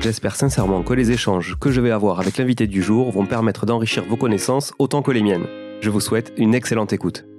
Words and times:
J'espère 0.00 0.34
sincèrement 0.34 0.82
que 0.82 0.94
les 0.94 1.10
échanges 1.10 1.56
que 1.60 1.70
je 1.70 1.82
vais 1.82 1.90
avoir 1.90 2.20
avec 2.20 2.38
l'invité 2.38 2.66
du 2.66 2.82
jour 2.82 3.12
vont 3.12 3.26
permettre 3.26 3.66
d'enrichir 3.66 4.02
vos 4.08 4.16
connaissances 4.16 4.72
autant 4.78 5.02
que 5.02 5.10
les 5.10 5.22
miennes. 5.22 5.46
Je 5.82 5.90
vous 5.90 6.00
souhaite 6.00 6.32
une 6.38 6.54
excellente 6.54 6.94
écoute. 6.94 7.29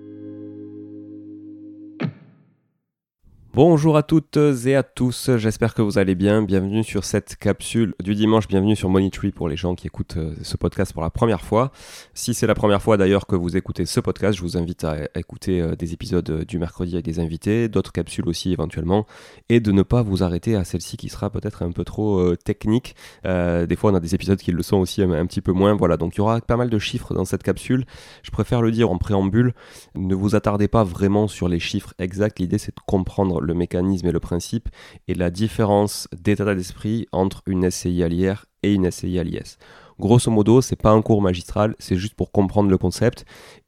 Bonjour 3.53 3.97
à 3.97 4.03
toutes 4.03 4.37
et 4.37 4.77
à 4.77 4.83
tous, 4.83 5.29
j'espère 5.35 5.73
que 5.73 5.81
vous 5.81 5.97
allez 5.97 6.15
bien. 6.15 6.41
Bienvenue 6.41 6.85
sur 6.85 7.03
cette 7.03 7.35
capsule 7.35 7.93
du 8.01 8.15
dimanche, 8.15 8.47
bienvenue 8.47 8.77
sur 8.77 8.87
Money 8.87 9.09
Tree 9.09 9.33
pour 9.33 9.49
les 9.49 9.57
gens 9.57 9.75
qui 9.75 9.87
écoutent 9.87 10.15
euh, 10.15 10.35
ce 10.41 10.55
podcast 10.55 10.93
pour 10.93 11.01
la 11.01 11.09
première 11.09 11.41
fois. 11.41 11.73
Si 12.13 12.33
c'est 12.33 12.47
la 12.47 12.55
première 12.55 12.81
fois 12.81 12.95
d'ailleurs 12.95 13.27
que 13.27 13.35
vous 13.35 13.57
écoutez 13.57 13.85
ce 13.85 13.99
podcast, 13.99 14.37
je 14.37 14.41
vous 14.41 14.55
invite 14.55 14.85
à 14.85 14.99
écouter 15.15 15.59
euh, 15.59 15.75
des 15.75 15.91
épisodes 15.91 16.29
euh, 16.29 16.45
du 16.45 16.59
mercredi 16.59 16.93
avec 16.93 17.03
des 17.03 17.19
invités, 17.19 17.67
d'autres 17.67 17.91
capsules 17.91 18.25
aussi 18.29 18.53
éventuellement, 18.53 19.05
et 19.49 19.59
de 19.59 19.73
ne 19.73 19.81
pas 19.81 20.01
vous 20.01 20.23
arrêter 20.23 20.55
à 20.55 20.63
celle-ci 20.63 20.95
qui 20.95 21.09
sera 21.09 21.29
peut-être 21.29 21.61
un 21.61 21.73
peu 21.73 21.83
trop 21.83 22.33
technique. 22.37 22.95
des 23.25 23.75
fois 23.75 23.91
on 23.91 23.95
a 23.95 23.99
des 23.99 24.15
épisodes 24.15 24.39
qui 24.39 24.53
le 24.53 24.63
sont 24.63 24.77
aussi 24.77 25.01
un, 25.01 25.11
un, 25.11 25.25
petit 25.25 25.41
peu 25.41 25.51
moins. 25.51 25.75
Voilà, 25.75 25.97
donc 25.97 26.15
il 26.15 26.19
y 26.19 26.21
aura 26.21 26.39
pas 26.39 26.55
mal 26.55 26.69
de 26.69 26.79
chiffres 26.79 27.13
dans 27.13 27.25
cette 27.25 27.43
capsule. 27.43 27.83
Je 28.23 28.31
préfère 28.31 28.61
le 28.61 28.71
dire 28.71 28.89
en 28.89 28.97
préambule, 28.97 29.53
ne 29.95 30.15
vous 30.15 30.35
attardez 30.35 30.69
pas 30.69 30.85
vraiment 30.85 31.27
sur 31.27 31.49
les 31.49 31.59
chiffres 31.59 31.93
exacts, 31.99 32.39
l'idée 32.39 32.57
c'est 32.57 32.73
de 32.73 32.81
comprendre 32.85 33.40
le 33.41 33.53
mécanisme 33.53 34.07
et 34.07 34.11
le 34.11 34.19
principe 34.19 34.69
et 35.07 35.13
la 35.13 35.29
différence 35.29 36.07
d'état 36.11 36.55
d'esprit 36.55 37.07
entre 37.11 37.41
une 37.47 37.69
SCI 37.69 38.03
à 38.03 38.07
l'IR 38.07 38.45
et 38.63 38.73
une 38.73 38.89
SCI 38.89 39.19
à 39.19 39.23
l'IS. 39.23 39.57
Grosso 39.99 40.31
modo, 40.31 40.61
c'est 40.61 40.75
pas 40.75 40.89
un 40.89 41.01
cours 41.03 41.21
magistral, 41.21 41.75
c'est 41.77 41.95
juste 41.95 42.15
pour 42.15 42.31
comprendre 42.31 42.71
le 42.71 42.77
concept 42.77 43.23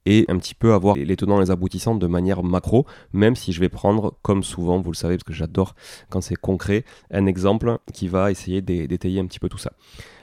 et 0.08 0.26
un 0.30 0.38
petit 0.38 0.56
peu 0.56 0.74
avoir 0.74 0.96
les 0.96 1.16
tenants 1.16 1.38
et 1.38 1.46
les 1.46 1.52
aboutissants 1.52 1.94
de 1.94 2.08
manière 2.08 2.42
macro, 2.42 2.88
même 3.14 3.36
si 3.36 3.54
je 3.54 3.60
vais 3.60 3.70
prendre, 3.70 4.18
comme 4.24 4.44
souvent, 4.44 4.82
vous 4.82 4.92
le 4.92 4.98
savez, 4.98 5.16
parce 5.16 5.26
que 5.26 5.34
j'adore 5.34 5.76
quand 6.10 6.22
c'est 6.22 6.36
concret, 6.36 6.86
un 7.12 7.28
exemple 7.28 7.78
qui 7.94 8.08
va 8.08 8.32
essayer 8.32 8.62
d'étayer 8.62 9.20
un 9.20 9.28
petit 9.28 9.40
peu 9.40 9.48
tout 9.48 9.60
ça. 9.60 9.74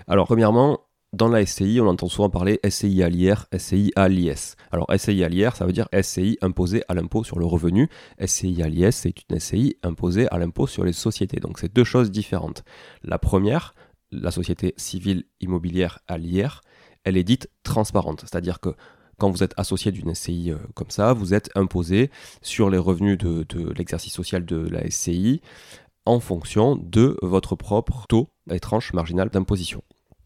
Alors, 0.09 0.27
premièrement, 0.27 0.81
dans 1.13 1.29
la 1.29 1.45
SCI, 1.45 1.81
on 1.81 1.89
entend 1.89 2.09
souvent 2.09 2.31
parler 2.31 2.61
SCI 2.69 3.03
à 3.03 3.09
l'IR, 3.09 3.47
SCI 3.57 3.93
à 3.97 4.09
l'IS. 4.09 4.55
Alors 4.71 4.87
SCI 4.97 5.25
à 5.25 5.29
l'IR, 5.29 5.57
ça 5.57 5.67
veut 5.67 5.73
dire 5.73 5.89
SCI 6.01 6.39
imposé 6.41 6.85
à 6.89 6.95
l'impôt 6.95 7.25
sur 7.25 7.39
le 7.41 7.47
revenu. 7.47 7.89
SCI 8.25 8.63
à 8.63 8.69
l'IS, 8.69 8.93
c'est 8.93 9.15
une 9.29 9.41
SCI 9.41 9.77
imposée 9.83 10.29
à 10.29 10.39
l'impôt 10.39 10.69
sur 10.69 10.85
les 10.85 10.93
sociétés. 10.93 11.41
Donc 11.41 11.59
c'est 11.59 11.73
deux 11.73 11.85
choses 11.85 12.13
différentes. 12.13 12.63
La 13.03 13.19
première, 13.19 13.75
la 14.13 14.31
société 14.31 14.73
civile 14.77 15.25
immobilière 15.41 15.99
à 16.07 16.17
l'IR, 16.17 16.61
elle 17.03 17.17
est 17.17 17.25
dite 17.25 17.51
transparente. 17.65 18.21
C'est-à-dire 18.21 18.61
que 18.61 18.71
quand 19.19 19.31
vous 19.31 19.43
êtes 19.43 19.55
associé 19.57 19.91
d'une 19.91 20.15
SCI 20.15 20.53
euh, 20.53 20.59
comme 20.75 20.91
ça, 20.91 21.13
vous 21.13 21.35
êtes 21.35 21.51
imposé 21.57 22.11
sur 22.41 22.71
les 22.71 22.79
revenus 22.79 23.19
de, 23.19 23.45
de 23.49 23.73
l'exercice 23.73 24.13
social 24.13 24.45
de 24.47 24.57
la 24.57 24.89
SCI 24.89 25.41
en 26.07 26.21
fonction 26.21 26.77
de 26.77 27.17
votre 27.21 27.57
propre 27.57 28.07
taux 28.09 28.29
et 28.49 28.61
tranche 28.61 28.93
marginale 28.93 29.29
d'imposition. 29.29 29.83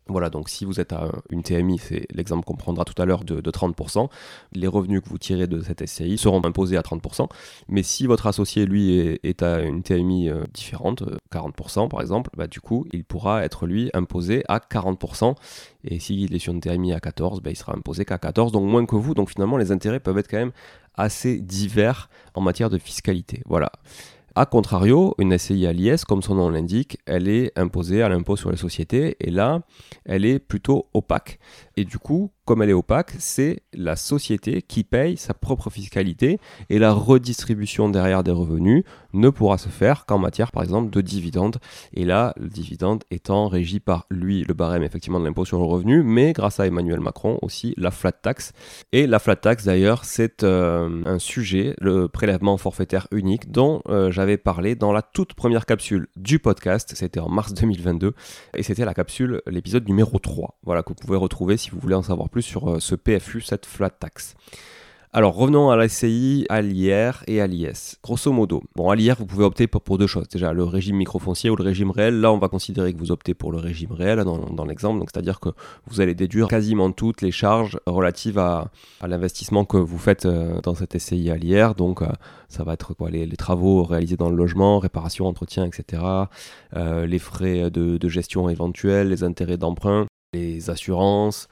Voilà, 0.06 0.28
donc 0.28 0.50
si 0.50 0.66
vous 0.66 0.80
êtes 0.80 0.92
à 0.92 1.08
une 1.30 1.42
TMI, 1.42 1.78
c'est 1.78 2.06
l'exemple 2.12 2.44
qu'on 2.44 2.56
prendra 2.56 2.84
tout 2.84 3.00
à 3.00 3.06
l'heure 3.06 3.24
de, 3.24 3.40
30%, 3.40 4.10
les 4.52 4.66
revenus 4.66 5.00
que 5.00 5.08
vous 5.08 5.16
tirez 5.16 5.46
de 5.46 5.62
cette 5.62 5.86
SCI 5.86 6.18
seront 6.18 6.44
imposés 6.44 6.76
à 6.76 6.82
30%. 6.82 7.28
Mais 7.68 7.82
si 7.82 8.06
votre 8.06 8.26
associé, 8.26 8.66
lui, 8.66 9.18
est, 9.22 9.42
à 9.42 9.62
une 9.62 9.82
TMI 9.82 10.28
euh, 10.28 10.44
différente, 10.52 11.04
40% 11.32 11.84
euh, 11.84 11.88
par 11.88 12.02
exemple, 12.02 12.30
bah, 12.36 12.46
du 12.46 12.60
coup, 12.60 12.84
il 12.92 13.04
pourra 13.04 13.44
être, 13.44 13.66
lui, 13.66 13.90
imposé 13.94 14.44
à 14.48 14.58
40%. 14.58 15.36
Et 15.84 15.98
s'il 16.00 16.34
est 16.34 16.38
sur 16.38 16.52
une 16.52 16.60
TMI 16.60 16.92
à 16.92 17.00
14, 17.00 17.40
bah, 17.40 17.50
il 17.50 17.56
sera 17.56 17.74
imposé 17.74 18.04
qu'à 18.04 18.18
14, 18.18 18.52
donc 18.52 18.64
moins 18.64 18.84
que 18.84 18.96
vous. 18.96 19.14
Donc 19.14 19.30
finalement, 19.30 19.56
les 19.56 19.72
intérêts 19.72 20.00
peuvent 20.00 20.18
être 20.18 20.30
quand 20.30 20.36
même 20.38 20.52
assez 20.96 21.40
divers 21.40 22.08
en 22.34 22.40
matière 22.40 22.70
de 22.70 22.78
fiscalité. 22.78 23.42
Voilà. 23.46 23.72
A 24.36 24.46
contrario, 24.46 25.14
une 25.18 25.38
SCI 25.38 25.64
à 25.64 25.72
l'IS, 25.72 26.04
comme 26.04 26.20
son 26.20 26.34
nom 26.34 26.50
l'indique, 26.50 26.98
elle 27.06 27.28
est 27.28 27.56
imposée 27.56 28.02
à 28.02 28.08
l'impôt 28.08 28.34
sur 28.34 28.50
les 28.50 28.56
sociétés 28.56 29.16
et 29.20 29.30
là, 29.30 29.62
elle 30.04 30.24
est 30.24 30.40
plutôt 30.40 30.88
opaque. 30.92 31.38
Et 31.76 31.84
du 31.84 31.98
coup, 31.98 32.32
comme 32.44 32.62
elle 32.62 32.70
est 32.70 32.74
opaque, 32.74 33.12
c'est 33.18 33.62
la 33.72 33.96
société 33.96 34.62
qui 34.62 34.84
paye 34.84 35.16
sa 35.16 35.34
propre 35.34 35.70
fiscalité 35.70 36.38
et 36.68 36.78
la 36.78 36.92
redistribution 36.92 37.88
derrière 37.88 38.22
des 38.22 38.30
revenus 38.30 38.84
ne 39.14 39.30
pourra 39.30 39.58
se 39.58 39.68
faire 39.68 40.06
qu'en 40.06 40.18
matière 40.18 40.52
par 40.52 40.62
exemple 40.62 40.90
de 40.90 41.00
dividendes. 41.00 41.56
Et 41.94 42.04
là, 42.04 42.34
le 42.36 42.48
dividende 42.48 43.04
étant 43.10 43.48
régi 43.48 43.80
par 43.80 44.06
lui, 44.10 44.44
le 44.44 44.54
barème 44.54 44.82
effectivement 44.82 45.20
de 45.20 45.24
l'impôt 45.24 45.44
sur 45.44 45.58
le 45.58 45.64
revenu, 45.64 46.02
mais 46.02 46.32
grâce 46.32 46.60
à 46.60 46.66
Emmanuel 46.66 47.00
Macron 47.00 47.38
aussi 47.40 47.74
la 47.76 47.90
flat 47.90 48.12
tax. 48.12 48.52
Et 48.92 49.06
la 49.06 49.18
flat 49.18 49.36
tax 49.36 49.64
d'ailleurs, 49.64 50.04
c'est 50.04 50.42
euh, 50.42 51.02
un 51.06 51.18
sujet, 51.18 51.74
le 51.80 52.08
prélèvement 52.08 52.56
forfaitaire 52.56 53.08
unique, 53.10 53.50
dont 53.50 53.80
euh, 53.88 54.10
j'avais 54.10 54.36
parlé 54.36 54.74
dans 54.74 54.92
la 54.92 55.02
toute 55.02 55.34
première 55.34 55.66
capsule 55.66 56.08
du 56.16 56.38
podcast, 56.38 56.92
c'était 56.94 57.20
en 57.20 57.28
mars 57.28 57.54
2022, 57.54 58.14
et 58.54 58.62
c'était 58.62 58.84
la 58.84 58.94
capsule, 58.94 59.40
l'épisode 59.46 59.88
numéro 59.88 60.18
3, 60.18 60.58
voilà, 60.62 60.82
que 60.82 60.90
vous 60.90 60.94
pouvez 60.94 61.16
retrouver 61.16 61.56
si 61.56 61.70
vous 61.70 61.78
voulez 61.78 61.94
en 61.94 62.02
savoir 62.02 62.28
plus 62.28 62.33
sur 62.42 62.74
euh, 62.74 62.80
ce 62.80 62.94
PFU, 62.94 63.40
cette 63.40 63.66
flat 63.66 63.90
tax. 63.90 64.34
Alors 65.16 65.36
revenons 65.36 65.70
à 65.70 65.76
la 65.76 65.88
SCI, 65.88 66.44
à 66.48 66.60
l'IR 66.60 67.22
et 67.28 67.40
à 67.40 67.46
l'IS. 67.46 68.00
Grosso 68.02 68.32
modo, 68.32 68.64
bon 68.74 68.90
à 68.90 68.96
l'IR 68.96 69.14
vous 69.16 69.26
pouvez 69.26 69.44
opter 69.44 69.68
pour, 69.68 69.96
deux 69.96 70.08
choses. 70.08 70.26
Déjà 70.28 70.52
le 70.52 70.64
régime 70.64 70.96
microfoncier 70.96 71.50
ou 71.50 71.54
le 71.54 71.62
régime 71.62 71.92
réel. 71.92 72.20
Là 72.20 72.32
on 72.32 72.38
va 72.38 72.48
considérer 72.48 72.92
que 72.92 72.98
vous 72.98 73.12
optez 73.12 73.32
pour 73.32 73.52
le 73.52 73.58
régime 73.58 73.92
réel 73.92 74.24
dans, 74.24 74.64
l'exemple. 74.64 74.98
Donc 74.98 75.10
c'est-à-dire 75.14 75.38
que 75.38 75.50
vous 75.86 76.00
allez 76.00 76.16
déduire 76.16 76.48
quasiment 76.48 76.90
toutes 76.90 77.22
les 77.22 77.30
charges 77.30 77.78
relatives 77.86 78.40
à, 78.40 78.72
l'investissement 79.06 79.64
que 79.64 79.76
vous 79.76 79.98
faites 79.98 80.26
euh, 80.26 80.60
dans 80.62 80.74
cette 80.74 80.98
SCI 80.98 81.30
à 81.30 81.36
l'IR. 81.36 81.76
Donc 81.76 82.02
euh, 82.02 82.08
ça 82.48 82.64
va 82.64 82.72
être 82.72 82.92
quoi 82.92 83.08
les, 83.08 83.28
travaux 83.36 83.84
réalisés 83.84 84.16
dans 84.16 84.30
le 84.30 84.36
logement, 84.36 84.80
réparation, 84.80 85.28
entretien, 85.28 85.64
etc. 85.64 86.02
les 86.74 87.18
frais 87.20 87.70
de 87.70 88.08
gestion 88.08 88.48
éventuels, 88.48 89.10
les 89.10 89.22
intérêts 89.22 89.58
d'emprunt, 89.58 90.08
les 90.32 90.70
assurances, 90.70 91.46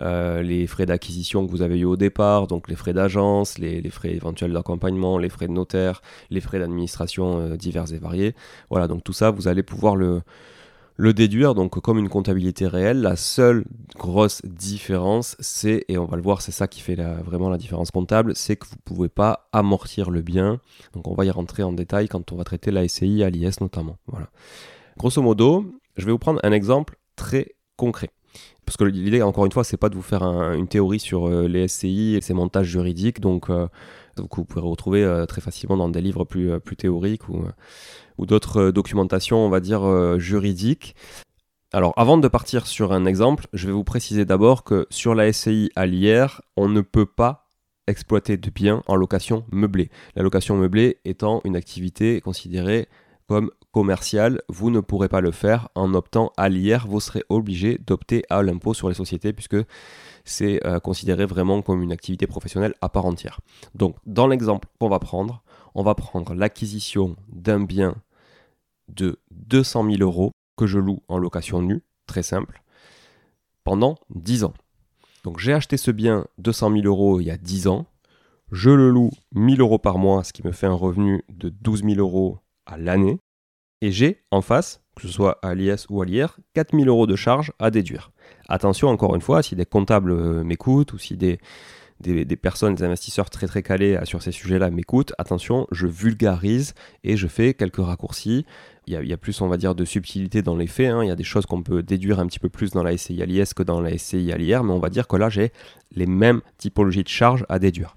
euh, 0.00 0.42
les 0.42 0.66
frais 0.66 0.86
d'acquisition 0.86 1.46
que 1.46 1.50
vous 1.50 1.62
avez 1.62 1.78
eu 1.78 1.84
au 1.84 1.96
départ, 1.96 2.46
donc 2.46 2.68
les 2.68 2.76
frais 2.76 2.92
d'agence, 2.92 3.58
les, 3.58 3.82
frais 3.90 4.12
éventuels 4.12 4.52
d'accompagnement, 4.52 5.18
les 5.18 5.28
frais 5.28 5.48
de 5.48 5.52
notaire, 5.52 6.02
les 6.30 6.40
frais 6.40 6.58
d'administration 6.58 7.38
euh, 7.38 7.56
divers 7.56 7.92
et 7.92 7.98
variés. 7.98 8.34
Voilà, 8.70 8.88
donc 8.88 9.02
tout 9.04 9.12
ça, 9.12 9.30
vous 9.30 9.48
allez 9.48 9.62
pouvoir 9.62 9.96
le, 9.96 10.22
le 10.96 11.14
déduire 11.14 11.54
donc 11.54 11.80
comme 11.80 11.98
une 11.98 12.08
comptabilité 12.08 12.66
réelle. 12.66 13.00
La 13.00 13.16
seule 13.16 13.64
grosse 13.96 14.42
différence, 14.44 15.36
c'est, 15.40 15.84
et 15.88 15.96
on 15.96 16.04
va 16.04 16.16
le 16.16 16.22
voir, 16.22 16.42
c'est 16.42 16.52
ça 16.52 16.68
qui 16.68 16.80
fait 16.80 16.96
vraiment 17.24 17.48
la 17.48 17.56
différence 17.56 17.90
comptable, 17.90 18.36
c'est 18.36 18.56
que 18.56 18.66
vous 18.66 18.76
ne 18.76 18.82
pouvez 18.94 19.08
pas 19.08 19.48
amortir 19.52 20.10
le 20.10 20.22
bien. 20.22 20.60
Donc 20.92 21.08
on 21.08 21.14
va 21.14 21.24
y 21.24 21.30
rentrer 21.30 21.62
en 21.62 21.72
détail 21.72 22.08
quand 22.08 22.32
on 22.32 22.36
va 22.36 22.44
traiter 22.44 22.70
la 22.70 22.86
SCI 22.86 23.22
à 23.22 23.30
l'IS 23.30 23.60
notamment. 23.60 23.96
Voilà. 24.06 24.28
Grosso 24.96 25.22
modo, 25.22 25.64
je 25.96 26.04
vais 26.04 26.12
vous 26.12 26.18
prendre 26.18 26.40
un 26.42 26.52
exemple 26.52 26.98
très 27.16 27.54
concret 27.76 28.10
parce 28.68 28.76
que 28.76 28.84
l'idée, 28.84 29.22
encore 29.22 29.46
une 29.46 29.52
fois, 29.52 29.64
c'est 29.64 29.78
pas 29.78 29.88
de 29.88 29.94
vous 29.94 30.02
faire 30.02 30.22
une 30.22 30.68
théorie 30.68 31.00
sur 31.00 31.26
euh, 31.26 31.48
les 31.48 31.68
SCI 31.68 32.16
et 32.16 32.20
ses 32.20 32.34
montages 32.34 32.66
juridiques, 32.66 33.20
donc 33.20 33.48
euh, 33.48 33.66
vous 34.18 34.44
pouvez 34.44 34.60
retrouver 34.60 35.04
euh, 35.04 35.24
très 35.24 35.40
facilement 35.40 35.76
dans 35.76 35.88
des 35.88 36.02
livres 36.02 36.24
plus, 36.24 36.60
plus 36.60 36.76
théoriques 36.76 37.28
ou, 37.30 37.44
ou 38.18 38.26
d'autres 38.26 38.70
documentations, 38.70 39.38
on 39.38 39.48
va 39.48 39.60
dire, 39.60 40.18
juridiques. 40.18 40.94
Alors, 41.72 41.94
avant 41.96 42.18
de 42.18 42.28
partir 42.28 42.66
sur 42.66 42.92
un 42.92 43.06
exemple, 43.06 43.46
je 43.52 43.66
vais 43.66 43.72
vous 43.72 43.84
préciser 43.84 44.24
d'abord 44.24 44.64
que 44.64 44.86
sur 44.90 45.14
la 45.14 45.32
SCI 45.32 45.70
à 45.74 45.86
l'IR, 45.86 46.42
on 46.56 46.68
ne 46.68 46.80
peut 46.80 47.06
pas 47.06 47.48
exploiter 47.86 48.36
de 48.36 48.50
biens 48.50 48.82
en 48.86 48.96
location 48.96 49.44
meublée. 49.50 49.90
La 50.14 50.22
location 50.22 50.56
meublée 50.56 50.98
étant 51.04 51.40
une 51.44 51.56
activité 51.56 52.20
considérée 52.20 52.88
comme 53.28 53.50
commercial, 53.72 54.40
vous 54.48 54.70
ne 54.70 54.80
pourrez 54.80 55.08
pas 55.08 55.20
le 55.20 55.30
faire 55.30 55.68
en 55.74 55.92
optant 55.94 56.32
à 56.38 56.48
l'IR, 56.48 56.86
vous 56.88 56.98
serez 56.98 57.22
obligé 57.28 57.78
d'opter 57.78 58.24
à 58.30 58.42
l'impôt 58.42 58.72
sur 58.72 58.88
les 58.88 58.94
sociétés 58.94 59.34
puisque 59.34 59.58
c'est 60.24 60.66
euh, 60.66 60.80
considéré 60.80 61.26
vraiment 61.26 61.60
comme 61.60 61.82
une 61.82 61.92
activité 61.92 62.26
professionnelle 62.26 62.74
à 62.80 62.88
part 62.88 63.04
entière. 63.04 63.40
Donc 63.74 63.96
dans 64.06 64.26
l'exemple 64.26 64.66
qu'on 64.80 64.88
va 64.88 64.98
prendre, 64.98 65.42
on 65.74 65.82
va 65.82 65.94
prendre 65.94 66.34
l'acquisition 66.34 67.16
d'un 67.28 67.60
bien 67.60 67.94
de 68.88 69.20
200 69.30 69.90
000 69.90 70.02
euros 70.02 70.32
que 70.56 70.66
je 70.66 70.78
loue 70.78 71.02
en 71.08 71.18
location 71.18 71.60
nue, 71.60 71.82
très 72.06 72.22
simple, 72.22 72.62
pendant 73.62 73.96
10 74.10 74.44
ans. 74.44 74.54
Donc 75.22 75.38
j'ai 75.38 75.52
acheté 75.52 75.76
ce 75.76 75.90
bien 75.90 76.26
200 76.38 76.72
000 76.72 76.86
euros 76.86 77.20
il 77.20 77.26
y 77.26 77.30
a 77.30 77.36
10 77.36 77.68
ans, 77.68 77.86
je 78.50 78.70
le 78.70 78.88
loue 78.88 79.10
1000 79.34 79.60
euros 79.60 79.78
par 79.78 79.98
mois, 79.98 80.24
ce 80.24 80.32
qui 80.32 80.46
me 80.46 80.52
fait 80.52 80.66
un 80.66 80.72
revenu 80.72 81.22
de 81.28 81.50
12 81.50 81.84
000 81.84 81.96
euros 81.98 82.38
à 82.68 82.76
l'année. 82.76 83.18
Et 83.80 83.90
j'ai 83.90 84.22
en 84.30 84.42
face, 84.42 84.82
que 84.96 85.02
ce 85.02 85.08
soit 85.08 85.38
à 85.42 85.54
l'IS 85.54 85.86
ou 85.88 86.02
à 86.02 86.04
l'IR, 86.04 86.38
4000 86.54 86.88
euros 86.88 87.06
de 87.06 87.16
charges 87.16 87.52
à 87.58 87.70
déduire. 87.70 88.10
Attention, 88.48 88.88
encore 88.88 89.14
une 89.14 89.20
fois, 89.20 89.42
si 89.42 89.56
des 89.56 89.66
comptables 89.66 90.10
euh, 90.10 90.44
m'écoutent 90.44 90.92
ou 90.92 90.98
si 90.98 91.16
des, 91.16 91.38
personnes, 92.36 92.74
des 92.74 92.82
investisseurs 92.82 93.30
très 93.30 93.46
très 93.46 93.62
calés 93.62 93.96
euh, 93.96 94.04
sur 94.04 94.22
ces 94.22 94.32
sujets-là 94.32 94.70
m'écoutent, 94.70 95.12
attention, 95.18 95.66
je 95.70 95.86
vulgarise 95.86 96.74
et 97.04 97.16
je 97.16 97.28
fais 97.28 97.54
quelques 97.54 97.76
raccourcis. 97.76 98.44
Il 98.88 98.94
y, 98.94 99.12
a, 99.12 99.16
plus, 99.18 99.38
on 99.42 99.48
va 99.48 99.58
dire, 99.58 99.74
de 99.74 99.84
subtilité 99.84 100.40
dans 100.40 100.56
les 100.56 100.66
faits. 100.66 100.90
Hein. 100.90 101.04
Il 101.04 101.08
y 101.08 101.12
a 101.12 101.16
des 101.16 101.22
choses 101.22 101.44
qu'on 101.44 101.62
peut 101.62 101.82
déduire 101.82 102.20
un 102.20 102.26
petit 102.26 102.38
peu 102.38 102.48
plus 102.48 102.70
dans 102.70 102.82
la 102.82 102.96
SCI 102.96 103.22
à 103.22 103.26
l'IS 103.26 103.52
que 103.54 103.62
dans 103.62 103.82
la 103.82 103.96
SCI 103.98 104.32
à 104.32 104.38
l'IR, 104.38 104.64
mais 104.64 104.72
on 104.72 104.78
va 104.78 104.88
dire 104.88 105.06
que 105.06 105.16
là, 105.16 105.28
j'ai 105.28 105.52
les 105.94 106.06
mêmes 106.06 106.40
typologies 106.56 107.02
de 107.02 107.08
charges 107.08 107.44
à 107.50 107.58
déduire. 107.58 107.96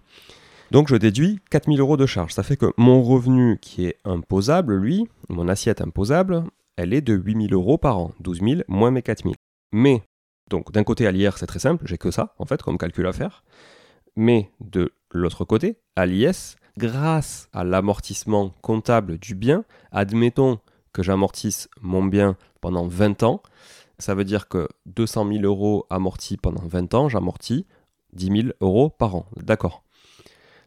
Donc 0.71 0.87
je 0.87 0.95
déduis 0.95 1.41
4000 1.49 1.81
euros 1.81 1.97
de 1.97 2.05
charges. 2.05 2.31
Ça 2.31 2.43
fait 2.43 2.55
que 2.55 2.71
mon 2.77 3.03
revenu 3.03 3.59
qui 3.61 3.85
est 3.85 3.97
imposable, 4.05 4.77
lui, 4.77 5.05
mon 5.27 5.49
assiette 5.49 5.81
imposable, 5.81 6.45
elle 6.77 6.93
est 6.93 7.01
de 7.01 7.13
8000 7.13 7.53
euros 7.53 7.77
par 7.77 7.97
an. 7.97 8.11
12 8.21 8.39
000 8.39 8.61
moins 8.69 8.89
mes 8.89 9.01
4000. 9.01 9.35
Mais, 9.73 10.01
donc 10.49 10.71
d'un 10.71 10.85
côté 10.85 11.05
à 11.07 11.11
l'IR, 11.11 11.37
c'est 11.37 11.45
très 11.45 11.59
simple, 11.59 11.85
j'ai 11.85 11.97
que 11.97 12.09
ça, 12.09 12.33
en 12.39 12.45
fait, 12.45 12.61
comme 12.61 12.77
calcul 12.77 13.05
à 13.05 13.11
faire. 13.11 13.43
Mais 14.15 14.49
de 14.61 14.93
l'autre 15.11 15.43
côté, 15.43 15.77
à 15.97 16.05
l'IS, 16.05 16.55
grâce 16.77 17.49
à 17.51 17.65
l'amortissement 17.65 18.53
comptable 18.61 19.17
du 19.17 19.35
bien, 19.35 19.65
admettons 19.91 20.59
que 20.93 21.03
j'amortisse 21.03 21.67
mon 21.81 22.05
bien 22.05 22.37
pendant 22.61 22.87
20 22.87 23.23
ans, 23.23 23.43
ça 23.99 24.15
veut 24.15 24.23
dire 24.23 24.47
que 24.47 24.69
200 24.85 25.33
000 25.33 25.43
euros 25.43 25.85
amortis 25.89 26.37
pendant 26.37 26.65
20 26.65 26.93
ans, 26.93 27.09
j'amortis 27.09 27.65
10 28.13 28.25
000 28.43 28.47
euros 28.61 28.89
par 28.89 29.15
an. 29.15 29.25
D'accord. 29.35 29.83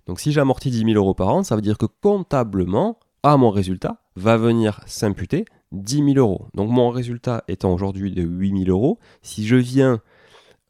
Donc 0.06 0.20
si 0.20 0.32
j'amortis 0.32 0.70
10 0.70 0.84
000 0.84 0.90
euros 0.92 1.14
par 1.14 1.28
an, 1.28 1.42
ça 1.42 1.56
veut 1.56 1.62
dire 1.62 1.78
que 1.78 1.86
comptablement, 1.86 2.98
à 3.22 3.36
mon 3.36 3.50
résultat, 3.50 4.02
va 4.16 4.36
venir 4.36 4.80
s'imputer 4.86 5.44
10 5.72 6.14
000 6.14 6.18
euros. 6.18 6.46
Donc 6.54 6.70
mon 6.70 6.90
résultat 6.90 7.44
étant 7.48 7.72
aujourd'hui 7.72 8.12
de 8.12 8.22
8 8.22 8.64
000 8.64 8.70
euros, 8.70 8.98
si 9.22 9.46
je 9.46 9.56
viens 9.56 10.00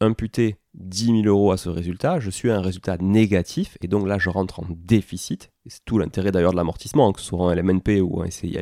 imputer 0.01 0.57
10 0.75 1.23
000 1.23 1.23
euros 1.26 1.53
à 1.53 1.56
ce 1.56 1.69
résultat, 1.69 2.19
je 2.19 2.31
suis 2.31 2.50
à 2.50 2.56
un 2.56 2.61
résultat 2.61 2.97
négatif 2.99 3.79
et 3.81 3.88
donc 3.88 4.09
là 4.09 4.19
je 4.19 4.29
rentre 4.29 4.61
en 4.61 4.67
déficit. 4.71 5.53
C'est 5.67 5.85
tout 5.85 5.99
l'intérêt 5.99 6.31
d'ailleurs 6.31 6.50
de 6.50 6.56
l'amortissement, 6.56 7.12
que 7.12 7.21
ce 7.21 7.26
soit 7.26 7.50
un 7.50 7.55
LMNP 7.55 8.00
ou 8.03 8.21
un 8.23 8.29
SCI. 8.29 8.59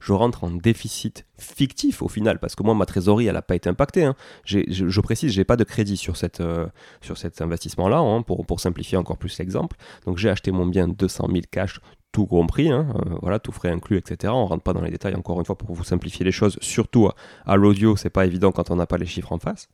Je 0.00 0.12
rentre 0.12 0.44
en 0.44 0.50
déficit 0.50 1.26
fictif 1.38 2.02
au 2.02 2.08
final 2.08 2.38
parce 2.38 2.54
que 2.54 2.62
moi 2.62 2.74
ma 2.74 2.86
trésorerie 2.86 3.26
elle 3.26 3.34
n'a 3.34 3.42
pas 3.42 3.56
été 3.56 3.68
impactée. 3.68 4.04
Hein. 4.04 4.16
Je, 4.44 4.60
je, 4.68 5.00
précise, 5.00 5.42
pas 5.44 5.56
de 5.56 5.64
crédit 5.64 5.96
sur, 5.96 6.16
cette, 6.16 6.40
euh, 6.40 6.66
sur 7.02 7.18
cet 7.18 7.42
investissement-là 7.42 7.98
hein, 7.98 8.22
pour, 8.22 8.46
pour 8.46 8.60
simplifier 8.60 8.96
encore 8.96 9.18
plus 9.18 9.38
l'exemple. 9.38 9.76
Donc 10.06 10.16
j'ai 10.16 10.30
acheté 10.30 10.50
mon 10.50 10.66
bien 10.66 10.88
200 10.88 11.28
000 11.30 11.40
cash 11.50 11.78
tout 12.10 12.26
compris, 12.26 12.70
hein, 12.70 12.94
euh, 12.94 13.16
voilà, 13.22 13.40
tout 13.40 13.50
frais 13.50 13.70
inclus, 13.70 13.98
etc. 13.98 14.32
On 14.34 14.46
rentre 14.46 14.62
pas 14.62 14.72
dans 14.72 14.82
les 14.82 14.92
détails 14.92 15.16
encore 15.16 15.40
une 15.40 15.44
fois 15.44 15.58
pour 15.58 15.72
vous 15.74 15.82
simplifier 15.82 16.24
les 16.24 16.30
choses, 16.30 16.56
surtout 16.60 17.08
à, 17.08 17.16
à 17.44 17.56
l'audio, 17.56 17.96
c'est 17.96 18.08
pas 18.08 18.24
évident 18.24 18.52
quand 18.52 18.70
on 18.70 18.76
n'a 18.76 18.86
pas 18.86 18.98
les 18.98 19.06
chiffres 19.06 19.32
en 19.32 19.38
face. 19.38 19.68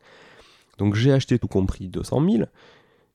Donc 0.80 0.94
j'ai 0.94 1.12
acheté 1.12 1.38
tout 1.38 1.46
compris 1.46 1.88
200 1.88 2.26
000, 2.26 2.44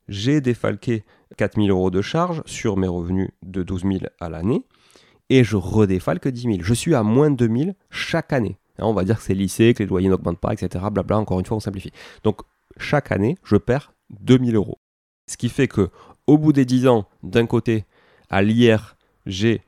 j'ai 0.07 0.39
défalqué 0.39 1.03
4 1.37 1.55
000 1.55 1.67
euros 1.69 1.89
de 1.89 1.99
charges 2.03 2.43
sur 2.45 2.77
mes 2.77 2.87
revenus 2.87 3.31
de 3.41 3.63
12 3.63 3.81
000 3.81 3.93
à 4.19 4.29
l'année, 4.29 4.63
et 5.31 5.43
je 5.43 5.55
redéfalque 5.55 6.27
10 6.27 6.41
000. 6.41 6.57
Je 6.61 6.73
suis 6.75 6.93
à 6.93 7.01
moins 7.01 7.31
de 7.31 7.47
2 7.47 7.57
000 7.57 7.71
chaque 7.89 8.33
année. 8.33 8.59
Hein, 8.77 8.83
on 8.85 8.93
va 8.93 9.03
dire 9.03 9.17
que 9.17 9.23
c'est 9.23 9.33
lycée, 9.33 9.73
que 9.73 9.81
les 9.81 9.89
loyers 9.89 10.09
n'augmentent 10.09 10.39
pas, 10.39 10.53
etc. 10.53 10.85
Blabla, 10.91 11.17
encore 11.17 11.39
une 11.39 11.45
fois, 11.47 11.57
on 11.57 11.59
simplifie. 11.59 11.89
Donc 12.23 12.41
chaque 12.77 13.11
année, 13.11 13.35
je 13.43 13.55
perds 13.55 13.93
2 14.11 14.37
000 14.37 14.51
euros. 14.51 14.77
Ce 15.27 15.35
qui 15.35 15.49
fait 15.49 15.67
que 15.67 15.89
au 16.27 16.37
bout 16.37 16.53
des 16.53 16.65
10 16.65 16.87
ans, 16.87 17.07
d'un 17.23 17.47
côté, 17.47 17.85
à 18.29 18.43
l'IR, 18.43 18.95
j'ai 19.25 19.63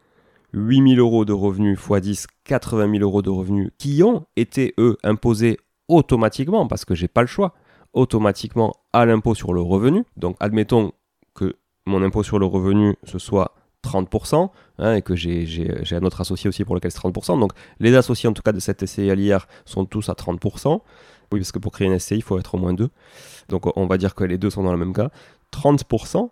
8 0.54 0.96
000 0.96 1.00
euros 1.00 1.26
de 1.26 1.34
revenus 1.34 1.80
x 1.80 2.00
10, 2.00 2.28
80 2.44 2.92
000 2.92 3.04
euros 3.04 3.24
de 3.24 3.32
revenus 3.32 3.72
qui 3.80 4.04
ont 4.04 4.28
été, 4.36 4.76
eux, 4.78 4.98
imposés 5.04 5.58
automatiquement 5.88 6.68
parce 6.68 6.86
que 6.86 6.94
j'ai 6.94 7.08
pas 7.08 7.22
le 7.22 7.28
choix 7.28 7.56
automatiquement 7.94 8.75
à 8.94 9.06
l'impôt 9.06 9.36
sur 9.36 9.54
le 9.54 9.62
revenu. 9.62 10.04
Donc 10.16 10.36
admettons 10.39 10.92
que 11.34 11.56
mon 11.86 12.01
impôt 12.04 12.24
sur 12.24 12.39
le 12.39 12.45
revenu 12.45 12.95
ce 13.04 13.19
soit 13.19 13.56
30% 13.84 14.50
hein, 14.80 14.95
et 14.95 15.01
que 15.01 15.16
j'ai 15.16 15.78
un 15.92 16.04
autre 16.04 16.22
associé 16.22 16.48
aussi 16.48 16.66
pour 16.66 16.75
lequel 16.75 16.92
c'est 16.92 17.00
30%. 17.00 17.39
Donc 17.39 17.54
les 17.80 17.95
associés 17.95 18.30
en 18.30 18.34
tout 18.34 18.42
cas 18.42 18.51
de 18.51 18.60
cette 18.60 18.86
SCI 18.86 19.31
à 19.31 19.39
sont 19.66 19.86
tous 19.86 20.10
à 20.10 20.13
30%. 20.13 20.81
Oui, 21.31 21.39
parce 21.39 21.51
que 21.51 21.60
pour 21.60 21.74
créer 21.74 21.88
une 21.88 22.00
SCI, 22.00 22.16
il 22.16 22.24
faut 22.24 22.39
être 22.39 22.56
au 22.56 22.57
moins 22.57 22.74
deux. 22.74 22.89
Donc 23.50 23.66
on 23.78 23.86
va 23.86 23.98
dire 23.98 24.16
que 24.16 24.24
les 24.24 24.38
deux 24.38 24.50
sont 24.50 24.63
dans 24.63 24.72
le 24.72 24.78
même 24.78 24.94
cas. 24.94 25.10
30%, 25.54 26.30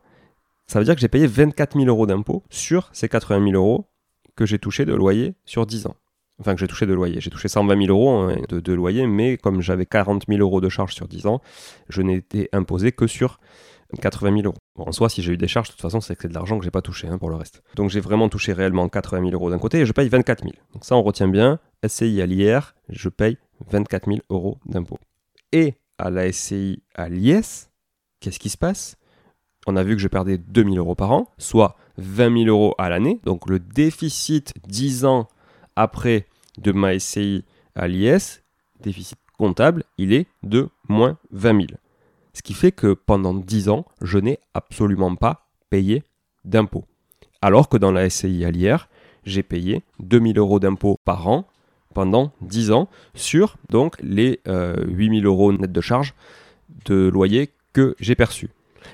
ça 0.68 0.80
veut 0.80 0.86
dire 0.86 0.96
que 0.96 1.02
j'ai 1.02 1.08
payé 1.08 1.28
24 1.28 1.78
000 1.78 1.88
euros 1.88 2.06
d'impôt 2.06 2.44
sur 2.50 2.90
ces 2.94 3.10
80 3.10 3.52
000 3.52 3.56
euros 3.56 3.88
que 4.36 4.46
j'ai 4.46 4.60
touché 4.60 4.86
de 4.86 4.94
loyer 4.94 5.36
sur 5.46 5.66
10 5.66 5.88
ans 5.88 5.96
enfin 6.40 6.54
que 6.54 6.60
j'ai 6.60 6.68
touché 6.68 6.86
de 6.86 6.94
loyer. 6.94 7.22
J'ai 7.22 7.30
touché 7.30 7.48
120 7.48 7.86
000 7.86 7.98
euros 7.98 8.10
hein, 8.10 8.38
de, 8.50 8.74
loyer, 8.74 9.08
mais 9.08 9.38
comme 9.38 9.62
j'avais 9.62 9.86
40 9.86 10.26
000 10.28 10.40
euros 10.40 10.62
de 10.62 10.70
charges 10.70 10.94
sur 10.94 11.08
10 11.08 11.28
ans, 11.28 11.42
je 11.90 12.02
n'ai 12.02 12.16
été 12.16 12.50
imposé 12.52 12.92
que 12.92 13.08
sur 13.08 13.40
80 14.02 14.42
000 14.42 14.48
euros. 14.48 14.58
en 14.76 14.92
soi, 14.92 15.10
si 15.10 15.22
j'ai 15.22 15.34
eu 15.34 15.38
des 15.38 15.48
charges, 15.48 15.70
de 15.70 15.74
toute 15.74 15.82
façon, 15.82 16.02
c'est 16.02 16.16
que 16.16 16.24
c'est 16.24 16.28
de 16.28 16.34
l'argent 16.34 16.58
que 16.58 16.66
j'ai 16.66 16.72
pas 16.72 16.82
touché 16.82 17.08
hein, 17.08 17.18
pour 17.18 17.30
le 17.30 17.36
reste. 17.36 17.62
Donc 17.76 17.90
j'ai 17.90 18.00
vraiment 18.00 18.30
touché 18.30 18.54
réellement 18.54 18.90
80 18.90 19.22
000 19.22 19.32
euros 19.32 19.50
d'un 19.50 19.60
côté 19.60 19.80
et 19.80 19.86
je 19.86 19.94
paye 19.94 20.10
24 20.10 20.44
000. 20.44 20.54
Donc 20.74 20.84
ça, 20.84 20.96
on 20.96 21.04
retient 21.04 21.28
bien. 21.28 21.60
SCI 21.86 22.22
à 22.22 22.26
l'IR, 22.26 22.76
je 22.90 23.10
paye 23.10 23.38
24 23.70 24.08
000 24.08 24.20
euros 24.30 24.58
d'impôt. 24.66 24.98
Et 25.52 25.76
à 25.98 26.10
la 26.10 26.32
SCI 26.32 26.84
à 26.96 27.10
l'IS, 27.10 27.70
qu'est-ce 28.20 28.40
qui 28.40 28.50
se 28.50 28.58
passe? 28.58 28.98
On 29.68 29.76
a 29.76 29.84
vu 29.84 29.96
que 29.96 30.02
je 30.02 30.08
perdais 30.08 30.38
2 30.38 30.64
000 30.64 30.76
euros 30.76 30.96
par 30.96 31.12
an, 31.12 31.34
soit 31.38 31.76
20 31.98 32.46
000 32.46 32.50
euros 32.50 32.76
à 32.78 32.90
l'année. 32.90 33.20
Donc 33.24 33.50
le 33.50 33.60
déficit 33.60 34.54
10 34.68 35.06
ans 35.06 35.28
après 35.76 36.26
de 36.58 36.72
ma 36.72 36.98
SCI 36.98 37.44
à 37.76 37.88
l'IS, 37.88 38.42
déficit 38.80 39.18
comptable, 39.38 39.84
il 39.98 40.14
est 40.14 40.28
de 40.44 40.70
moins 40.88 41.18
20 41.32 41.68
000. 41.68 41.68
Ce 42.34 42.42
qui 42.42 42.54
fait 42.54 42.72
que 42.72 42.94
pendant 42.94 43.34
10 43.34 43.70
ans, 43.70 43.86
je 44.02 44.18
n'ai 44.18 44.40
absolument 44.54 45.16
pas 45.16 45.48
payé 45.70 46.04
d'impôts. 46.44 46.86
Alors 47.42 47.70
que 47.70 47.78
dans 47.78 47.92
la 47.92 48.10
SCI 48.10 48.46
à 48.46 48.52
l'IR, 48.52 48.90
j'ai 49.24 49.44
payé 49.44 49.84
2000 50.00 50.38
euros 50.38 50.60
d'impôts 50.60 50.98
par 51.04 51.28
an 51.28 51.48
pendant 51.94 52.34
10 52.42 52.72
ans 52.72 52.90
sur 53.14 53.56
donc 53.70 53.96
les 54.02 54.42
8000 54.46 55.26
euh, 55.26 55.28
euros 55.28 55.54
net 55.54 55.72
de 55.72 55.82
charge 55.82 56.14
de 56.86 57.08
loyer 57.08 57.52
que 57.74 57.96
j'ai 58.00 58.16
perçus. 58.16 58.50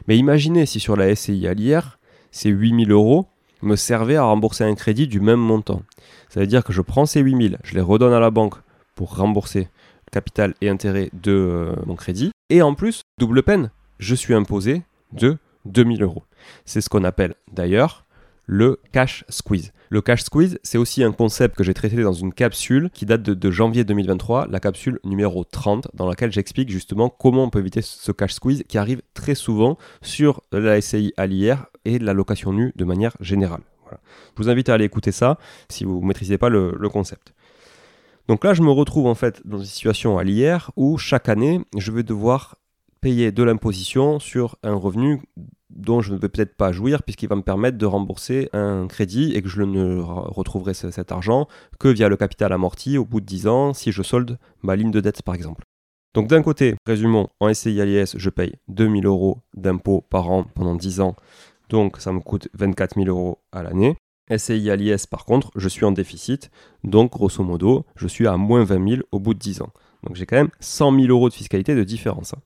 Mais 0.08 0.18
imaginez 0.18 0.66
si 0.66 0.80
sur 0.80 0.96
la 0.96 1.14
SCI 1.16 1.48
à 1.48 1.54
l'IR, 1.54 2.00
ces 2.32 2.50
8000 2.50 2.92
euros 2.92 3.28
me 3.62 3.76
servaient 3.76 4.16
à 4.16 4.24
rembourser 4.24 4.64
un 4.64 4.76
crédit 4.76 5.08
du 5.08 5.20
même 5.20 5.40
montant. 5.40 5.84
Ça 6.30 6.40
veut 6.40 6.48
dire 6.48 6.64
que 6.64 6.74
je 6.74 6.82
prends 6.82 7.06
ces 7.06 7.22
8000, 7.22 7.58
je 7.64 7.76
les 7.76 7.82
redonne 7.82 8.14
à 8.14 8.20
la 8.20 8.32
banque 8.32 8.56
pour 8.96 9.16
rembourser 9.16 9.70
capital 10.12 10.54
et 10.62 10.70
intérêt 10.70 11.10
de 11.14 11.32
euh, 11.32 11.76
mon 11.86 11.96
crédit. 11.96 12.32
Et 12.50 12.62
en 12.62 12.76
plus, 12.76 13.02
double 13.18 13.44
peine, 13.44 13.72
je 14.00 14.14
suis 14.16 14.34
imposé 14.34 14.84
de 15.14 15.38
2000 15.66 16.04
euros. 16.04 16.24
C'est 16.66 16.82
ce 16.82 16.90
qu'on 16.90 17.04
appelle 17.04 17.36
d'ailleurs 17.52 18.06
le 18.46 18.80
cash 18.92 19.24
squeeze. 19.30 19.72
Le 19.94 20.02
cash 20.02 20.24
squeeze, 20.24 20.58
c'est 20.64 20.78
aussi 20.78 21.04
un 21.04 21.12
concept 21.12 21.58
que 21.58 21.66
j'ai 21.66 21.74
traité 21.74 22.02
dans 22.02 22.14
une 22.14 22.32
capsule 22.32 22.90
qui 22.94 23.06
date 23.06 23.24
de, 23.24 23.52
janvier 23.52 23.84
2023, 23.84 24.48
la 24.48 24.62
capsule 24.62 25.02
numéro 25.04 25.44
30, 25.44 25.90
dans 25.94 26.08
laquelle 26.08 26.32
j'explique 26.32 26.70
justement 26.70 27.10
comment 27.10 27.44
on 27.44 27.50
peut 27.50 27.60
éviter 27.60 27.82
ce 27.82 28.14
cash 28.14 28.32
squeeze 28.32 28.64
qui 28.70 28.78
arrive 28.78 29.02
très 29.14 29.36
souvent 29.36 29.78
sur 30.02 30.44
la 30.54 30.80
SCI 30.80 31.14
à 31.18 31.28
l'IR 31.28 31.66
et 31.84 32.00
la 32.00 32.14
location 32.14 32.54
nue 32.54 32.72
de 32.78 32.86
manière 32.86 33.18
générale. 33.20 33.64
Je 33.92 34.44
vous 34.44 34.50
invite 34.50 34.70
à 34.70 34.76
aller 34.76 34.86
écouter 34.86 35.12
ça 35.12 35.38
si 35.68 35.84
vous 35.84 36.00
ne 36.00 36.06
maîtrisez 36.06 36.38
pas 36.38 36.48
le, 36.48 36.72
concept. 36.88 37.34
Donc 38.30 38.46
là, 38.46 38.54
je 38.54 38.62
me 38.62 38.72
retrouve 38.72 39.08
en 39.08 39.16
fait 39.16 39.46
dans 39.46 39.58
une 39.58 39.66
situation 39.66 40.18
à 40.18 40.24
l'IR 40.24 40.72
où 40.78 40.98
chaque 40.98 41.28
année, 41.28 41.60
je 41.78 41.92
vais 41.92 42.04
devoir 42.04 42.56
payer 43.02 43.34
de 43.34 43.44
l'imposition 43.44 44.20
sur 44.20 44.56
un 44.64 44.76
revenu 44.76 45.22
dont 45.76 46.02
je 46.02 46.14
ne 46.14 46.18
vais 46.18 46.30
peut-être 46.30 46.56
pas 46.56 46.72
jouir 46.72 47.04
puisqu'il 47.04 47.30
va 47.30 47.36
me 47.36 47.42
permettre 47.42 47.78
de 47.78 47.86
rembourser 47.86 48.50
un 48.54 48.88
crédit 48.88 49.34
et 49.34 49.42
que 49.42 49.50
je 49.50 49.62
ne 49.62 50.00
retrouverai 50.00 50.74
cet 50.74 51.12
argent 51.12 51.48
que 51.80 51.88
via 51.88 52.10
le 52.10 52.18
capital 52.18 52.54
amorti 52.54 52.98
au 52.98 53.06
bout 53.06 53.22
de 53.22 53.26
10 53.26 53.48
ans 53.48 53.74
si 53.74 53.92
je 53.92 54.02
solde 54.02 54.38
ma 54.62 54.76
ligne 54.76 54.92
de 54.92 55.00
dette 55.00 55.22
par 55.24 55.36
exemple. 55.36 55.64
Donc 56.14 56.28
d'un 56.28 56.42
côté, 56.42 56.76
résumons, 56.86 57.30
en 57.40 57.54
SCI 57.54 57.86
l'IS, 57.86 58.16
je 58.18 58.30
paye 58.30 58.56
2000 58.68 59.06
euros 59.06 59.40
d'impôts 59.56 60.02
par 60.02 60.30
an 60.30 60.44
pendant 60.44 60.76
10 60.76 61.00
ans 61.00 61.16
donc 61.72 61.98
ça 62.00 62.12
me 62.12 62.20
coûte 62.20 62.50
24 62.54 62.96
000 62.96 63.08
euros 63.08 63.40
à 63.52 63.64
l'année. 63.64 63.96
SCI 64.36 64.70
à 64.70 64.76
l'IS, 64.76 65.08
par 65.08 65.26
contre, 65.26 65.52
je 65.56 65.68
suis 65.68 65.86
en 65.86 65.92
déficit, 65.92 66.52
donc 66.84 67.12
grosso 67.12 67.44
modo, 67.44 67.86
je 67.96 68.08
suis 68.08 68.28
à 68.28 68.38
moins 68.38 68.64
20 68.64 68.90
000 68.90 69.02
au 69.12 69.20
bout 69.20 69.34
de 69.34 69.40
10 69.40 69.62
ans. 69.62 69.72
Donc 70.04 70.16
j'ai 70.16 70.26
quand 70.26 70.36
même 70.36 70.52
100 70.60 71.00
000 71.00 71.08
euros 71.08 71.30
de 71.30 71.34
fiscalité 71.34 71.74
de 71.74 71.84
différence, 71.84 72.34
hein. 72.34 72.42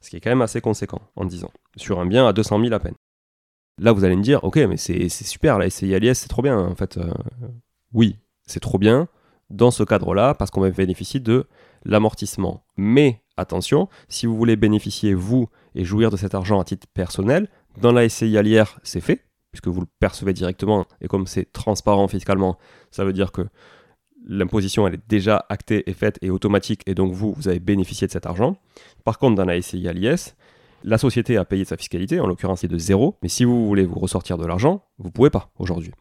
Ce 0.00 0.10
qui 0.10 0.16
est 0.16 0.20
quand 0.20 0.30
même 0.30 0.42
assez 0.42 0.60
conséquent 0.60 1.00
en 1.16 1.24
10 1.24 1.44
ans, 1.44 1.52
sur 1.76 2.00
un 2.00 2.06
bien 2.06 2.26
à 2.26 2.32
200 2.32 2.60
000 2.60 2.72
à 2.74 2.78
peine. 2.78 2.94
Là, 3.78 3.92
vous 3.92 4.04
allez 4.04 4.16
me 4.16 4.22
dire, 4.22 4.42
ok, 4.44 4.56
mais 4.56 4.76
c'est 4.76 5.08
super, 5.08 5.58
la 5.58 5.68
SCI 5.68 5.94
à 5.94 6.14
c'est 6.14 6.28
trop 6.28 6.42
bien, 6.42 6.58
en 6.58 6.74
fait. 6.74 6.96
Euh, 6.96 7.12
oui, 7.92 8.16
c'est 8.46 8.60
trop 8.60 8.78
bien 8.78 9.08
dans 9.50 9.70
ce 9.70 9.82
cadre-là, 9.82 10.34
parce 10.34 10.50
qu'on 10.50 10.60
va 10.60 10.70
bénéficier 10.70 11.20
de 11.20 11.46
l'amortissement. 11.84 12.64
Mais 12.76 13.22
attention, 13.36 13.88
si 14.08 14.26
vous 14.26 14.36
voulez 14.36 14.56
bénéficier, 14.56 15.14
vous, 15.14 15.48
et 15.74 15.84
jouir 15.84 16.10
de 16.10 16.16
cet 16.16 16.34
argent 16.34 16.58
à 16.58 16.64
titre 16.64 16.86
personnel, 16.94 17.48
dans 17.80 17.92
la 17.92 18.08
SCI 18.08 18.38
à 18.38 18.64
c'est 18.82 19.00
fait, 19.00 19.24
puisque 19.52 19.68
vous 19.68 19.80
le 19.80 19.86
percevez 20.00 20.32
directement, 20.32 20.86
et 21.00 21.06
comme 21.06 21.26
c'est 21.26 21.52
transparent 21.52 22.08
fiscalement, 22.08 22.58
ça 22.90 23.04
veut 23.04 23.12
dire 23.12 23.30
que 23.30 23.42
l'imposition 24.26 24.86
elle 24.86 24.94
est 24.94 25.08
déjà 25.08 25.46
actée 25.48 25.88
et 25.88 25.92
faite 25.92 26.18
et 26.22 26.30
automatique 26.30 26.82
et 26.86 26.94
donc 26.94 27.12
vous, 27.12 27.32
vous 27.32 27.48
avez 27.48 27.60
bénéficié 27.60 28.06
de 28.06 28.12
cet 28.12 28.26
argent. 28.26 28.56
Par 29.04 29.18
contre, 29.18 29.36
dans 29.36 29.44
la 29.44 29.60
SCI 29.60 29.88
à 29.88 29.92
l'IS, 29.92 30.34
la 30.84 30.98
société 30.98 31.36
a 31.36 31.44
payé 31.44 31.64
sa 31.64 31.76
fiscalité, 31.76 32.20
en 32.20 32.26
l'occurrence 32.26 32.60
c'est 32.60 32.68
de 32.68 32.78
zéro, 32.78 33.16
mais 33.22 33.28
si 33.28 33.44
vous 33.44 33.66
voulez 33.66 33.84
vous 33.84 33.98
ressortir 33.98 34.38
de 34.38 34.46
l'argent, 34.46 34.84
vous 34.98 35.10
pouvez 35.10 35.30
pas 35.30 35.50
aujourd'hui. 35.58 35.92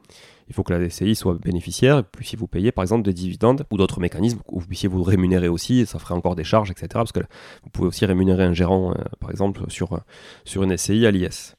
Il 0.47 0.53
faut 0.53 0.63
que 0.63 0.73
la 0.73 0.89
SCI 0.89 1.15
soit 1.15 1.35
bénéficiaire, 1.35 1.99
et 1.99 2.03
puis 2.03 2.25
si 2.25 2.35
vous 2.35 2.47
payez 2.47 2.71
par 2.71 2.83
exemple 2.83 3.03
des 3.03 3.13
dividendes 3.13 3.65
ou 3.71 3.77
d'autres 3.77 3.99
mécanismes, 3.99 4.39
où 4.47 4.59
vous 4.59 4.67
puissiez 4.67 4.87
vous 4.87 5.01
rémunérer 5.01 5.47
aussi, 5.47 5.85
ça 5.85 5.97
ferait 5.97 6.13
encore 6.13 6.35
des 6.35 6.43
charges, 6.43 6.69
etc. 6.69 6.87
Parce 6.93 7.11
que 7.11 7.21
vous 7.63 7.69
pouvez 7.71 7.87
aussi 7.87 8.05
rémunérer 8.05 8.43
un 8.43 8.53
gérant, 8.53 8.91
euh, 8.91 9.03
par 9.19 9.31
exemple, 9.31 9.63
sur, 9.69 9.93
euh, 9.93 9.99
sur 10.43 10.61
une 10.61 10.77
SCI 10.77 11.05
à 11.07 11.11
l'IS. 11.11 11.55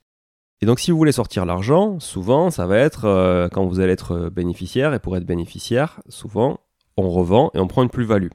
Et 0.62 0.66
donc 0.66 0.80
si 0.80 0.90
vous 0.90 0.96
voulez 0.96 1.12
sortir 1.12 1.44
l'argent, 1.44 2.00
souvent 2.00 2.50
ça 2.50 2.66
va 2.66 2.78
être 2.78 3.04
euh, 3.04 3.48
quand 3.48 3.66
vous 3.66 3.80
allez 3.80 3.92
être 3.92 4.30
bénéficiaire, 4.30 4.94
et 4.94 4.98
pour 4.98 5.16
être 5.16 5.26
bénéficiaire, 5.26 6.00
souvent 6.08 6.60
on 6.96 7.10
revend 7.10 7.50
et 7.54 7.58
on 7.58 7.66
prend 7.66 7.82
une 7.82 7.90
plus-value. 7.90 8.30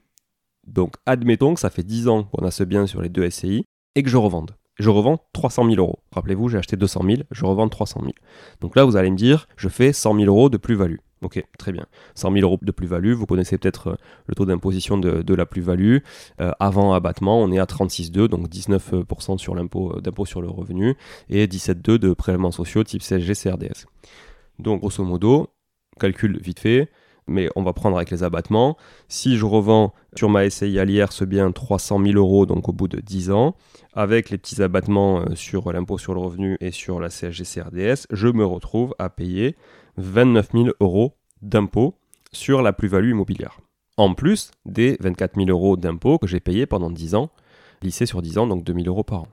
Donc 0.68 0.96
admettons 1.06 1.54
que 1.56 1.60
ça 1.60 1.70
fait 1.70 1.84
10 1.84 2.08
ans 2.08 2.24
qu'on 2.26 2.46
a 2.46 2.52
ce 2.52 2.64
bien 2.64 2.86
sur 2.86 3.02
les 3.02 3.10
deux 3.10 3.28
SCI 3.30 3.66
et 3.96 4.04
que 4.04 4.10
je 4.10 4.18
revende. 4.18 4.56
Je 4.78 4.90
revends 4.90 5.20
300 5.34 5.66
000 5.70 5.76
euros. 5.76 6.00
Rappelez-vous, 6.12 6.50
j'ai 6.50 6.58
acheté 6.58 6.76
200 6.76 7.02
000, 7.06 7.22
je 7.30 7.46
revends 7.46 7.70
300 7.70 8.02
000. 8.02 8.14
Donc 8.62 8.76
là, 8.76 8.84
vous 8.84 8.96
allez 8.96 9.12
me 9.12 9.18
dire, 9.18 9.48
je 9.58 9.70
fais 9.70 9.94
100 9.94 10.16
000 10.16 10.26
euros 10.26 10.50
de 10.50 10.58
plus-value. 10.58 10.98
Ok, 11.24 11.44
très 11.60 11.72
bien. 11.72 11.86
100 12.16 12.34
000 12.34 12.44
euros 12.44 12.58
de 12.60 12.72
plus-value, 12.72 13.14
vous 13.14 13.28
connaissez 13.28 13.60
peut-être 13.60 13.90
euh, 13.90 13.96
le 14.26 14.34
taux 14.34 14.46
d'imposition 14.46 14.98
de, 14.98 15.34
la 15.36 15.46
plus-value. 15.46 15.98
Euh, 16.40 16.52
avant 16.60 16.94
abattement, 16.94 17.40
on 17.40 17.52
est 17.52 17.60
à 17.60 17.66
36,2, 17.66 18.28
donc 18.28 18.50
19% 18.50 19.38
sur 19.38 19.54
l'impôt 19.54 19.94
euh, 19.96 20.02
d'impôt 20.02 20.26
sur 20.26 20.42
le 20.42 20.50
revenu 20.50 20.96
et 21.30 21.46
17,2 21.46 22.00
de 22.00 22.14
prélèvements 22.14 22.52
sociaux 22.52 22.84
type 22.84 23.04
CSG, 23.04 23.34
CRDS. 23.36 23.86
Donc 24.58 24.82
grosso 24.82 25.04
modo, 25.04 25.50
calcul 26.00 26.40
vite 26.42 26.60
fait, 26.60 26.90
mais 27.28 27.50
on 27.56 27.62
va 27.62 27.74
prendre 27.74 27.98
avec 27.98 28.10
les 28.10 28.24
abattements. 28.24 28.76
Si 29.08 29.38
je 29.38 29.46
revends 29.46 29.94
sur 30.16 30.28
ma 30.28 30.50
SCI 30.50 30.80
à 30.80 31.08
ce 31.08 31.24
bien 31.24 31.52
300 31.52 32.04
000 32.04 32.18
euros, 32.18 32.48
donc 32.48 32.68
au 32.68 32.74
bout 32.74 32.88
de 32.88 33.00
10 33.00 33.30
ans, 33.30 33.56
avec 33.94 34.32
les 34.32 34.40
petits 34.40 34.62
abattements 34.64 35.24
sur 35.36 35.72
l'impôt 35.72 36.00
sur 36.00 36.16
le 36.16 36.20
revenu 36.20 36.58
et 36.62 36.72
sur 36.72 37.00
la 37.00 37.10
CSG 37.10 37.44
CRDS, 37.44 38.08
je 38.10 38.28
me 38.28 38.44
retrouve 38.44 38.96
à 38.98 39.10
payer 39.10 39.56
29 39.98 40.50
000 40.54 40.68
euros 40.80 41.16
d'impôt 41.42 41.96
sur 42.32 42.62
la 42.62 42.74
plus-value 42.74 43.12
immobilière. 43.12 43.60
En 43.98 44.14
plus 44.14 44.52
des 44.66 44.98
24 45.00 45.36
000 45.36 45.50
euros 45.50 45.78
d'impôt 45.78 46.18
que 46.18 46.28
j'ai 46.28 46.40
payé 46.40 46.66
pendant 46.66 46.90
10 46.90 47.16
ans, 47.16 47.30
lissé 47.82 48.06
sur 48.06 48.22
10 48.22 48.38
ans, 48.38 48.48
donc 48.48 48.64
2 48.64 48.74
000 48.74 48.86
euros 48.88 49.04
par 49.04 49.22
an. 49.22 49.28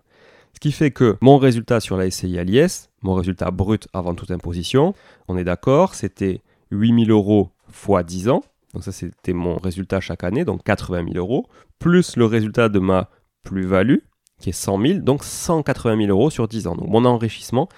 Ce 0.54 0.60
qui 0.60 0.72
fait 0.72 0.90
que 0.90 1.16
mon 1.20 1.38
résultat 1.38 1.80
sur 1.80 1.96
la 1.96 2.10
SCI 2.10 2.38
à 2.38 2.44
l'IS, 2.44 2.90
mon 3.02 3.14
résultat 3.14 3.50
brut 3.50 3.86
avant 3.92 4.14
toute 4.14 4.30
imposition, 4.30 4.94
on 5.28 5.36
est 5.36 5.44
d'accord, 5.44 5.94
c'était 5.94 6.42
8 6.70 7.06
000 7.06 7.16
euros 7.16 7.50
fois 7.70 8.02
10 8.02 8.28
ans. 8.28 8.42
Donc 8.74 8.84
ça, 8.84 8.92
c'était 8.92 9.32
mon 9.32 9.56
résultat 9.56 10.00
chaque 10.00 10.24
année, 10.24 10.44
donc 10.44 10.62
80 10.64 11.12
000 11.12 11.16
euros, 11.16 11.46
plus 11.78 12.16
le 12.16 12.24
résultat 12.26 12.68
de 12.68 12.78
ma 12.78 13.08
plus-value, 13.42 13.98
qui 14.40 14.50
est 14.50 14.52
100 14.52 14.80
000, 14.80 14.98
donc 15.00 15.24
180 15.24 15.96
000 15.96 16.10
euros 16.10 16.30
sur 16.30 16.48
10 16.48 16.66
ans. 16.66 16.74
Donc 16.74 16.88
mon 16.88 17.04
enrichissement 17.04 17.68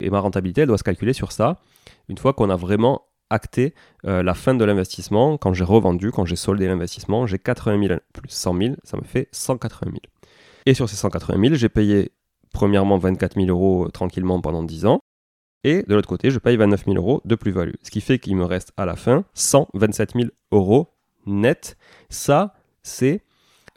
et 0.00 0.10
ma 0.10 0.20
rentabilité, 0.20 0.62
elle 0.62 0.68
doit 0.68 0.78
se 0.78 0.84
calculer 0.84 1.12
sur 1.12 1.32
ça, 1.32 1.58
une 2.08 2.18
fois 2.18 2.32
qu'on 2.32 2.50
a 2.50 2.56
vraiment 2.56 3.02
acté 3.30 3.74
euh, 4.04 4.22
la 4.22 4.34
fin 4.34 4.54
de 4.54 4.64
l'investissement, 4.64 5.36
quand 5.36 5.52
j'ai 5.52 5.64
revendu, 5.64 6.12
quand 6.12 6.24
j'ai 6.24 6.36
soldé 6.36 6.66
l'investissement, 6.66 7.26
j'ai 7.26 7.38
80 7.38 7.88
000 7.88 8.00
plus 8.12 8.30
100 8.30 8.58
000, 8.58 8.74
ça 8.84 8.96
me 8.96 9.02
fait 9.02 9.28
180 9.32 9.90
000. 9.90 10.00
Et 10.66 10.74
sur 10.74 10.88
ces 10.88 10.96
180 10.96 11.40
000, 11.40 11.54
j'ai 11.54 11.68
payé 11.68 12.12
premièrement 12.52 12.98
24 12.98 13.34
000 13.34 13.48
euros 13.48 13.88
tranquillement 13.90 14.40
pendant 14.40 14.62
10 14.62 14.86
ans, 14.86 15.00
et 15.64 15.82
de 15.82 15.94
l'autre 15.96 16.08
côté, 16.08 16.30
je 16.30 16.38
paye 16.38 16.56
29 16.56 16.84
000 16.84 16.96
euros 16.96 17.20
de 17.24 17.34
plus-value. 17.34 17.74
Ce 17.82 17.90
qui 17.90 18.00
fait 18.00 18.20
qu'il 18.20 18.36
me 18.36 18.44
reste 18.44 18.72
à 18.76 18.86
la 18.86 18.94
fin 18.94 19.24
127 19.34 20.12
000 20.12 20.26
euros 20.52 20.92
net. 21.26 21.76
Ça, 22.08 22.54
c'est 22.84 23.22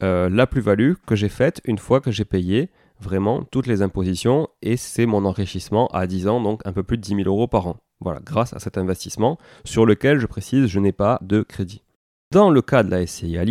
euh, 0.03 0.29
la 0.29 0.45
plus-value 0.45 0.93
que 1.07 1.15
j'ai 1.15 1.29
faite 1.29 1.61
une 1.65 1.79
fois 1.79 1.99
que 1.99 2.11
j'ai 2.11 2.25
payé 2.25 2.69
vraiment 2.99 3.43
toutes 3.43 3.65
les 3.65 3.81
impositions 3.81 4.49
et 4.61 4.77
c'est 4.77 5.07
mon 5.07 5.25
enrichissement 5.25 5.87
à 5.87 6.05
10 6.05 6.27
ans, 6.27 6.41
donc 6.41 6.61
un 6.65 6.73
peu 6.73 6.83
plus 6.83 6.97
de 6.97 7.01
10 7.01 7.15
000 7.15 7.21
euros 7.27 7.47
par 7.47 7.65
an. 7.65 7.77
Voilà, 8.01 8.21
grâce 8.23 8.53
à 8.53 8.59
cet 8.59 8.77
investissement 8.77 9.37
sur 9.65 9.85
lequel, 9.85 10.19
je 10.19 10.25
précise, 10.25 10.67
je 10.67 10.79
n'ai 10.79 10.93
pas 10.93 11.19
de 11.21 11.41
crédit. 11.41 11.83
Dans 12.31 12.49
le 12.49 12.61
cas 12.61 12.83
de 12.83 12.91
la 12.91 13.05
SCI 13.05 13.37
à 13.37 13.43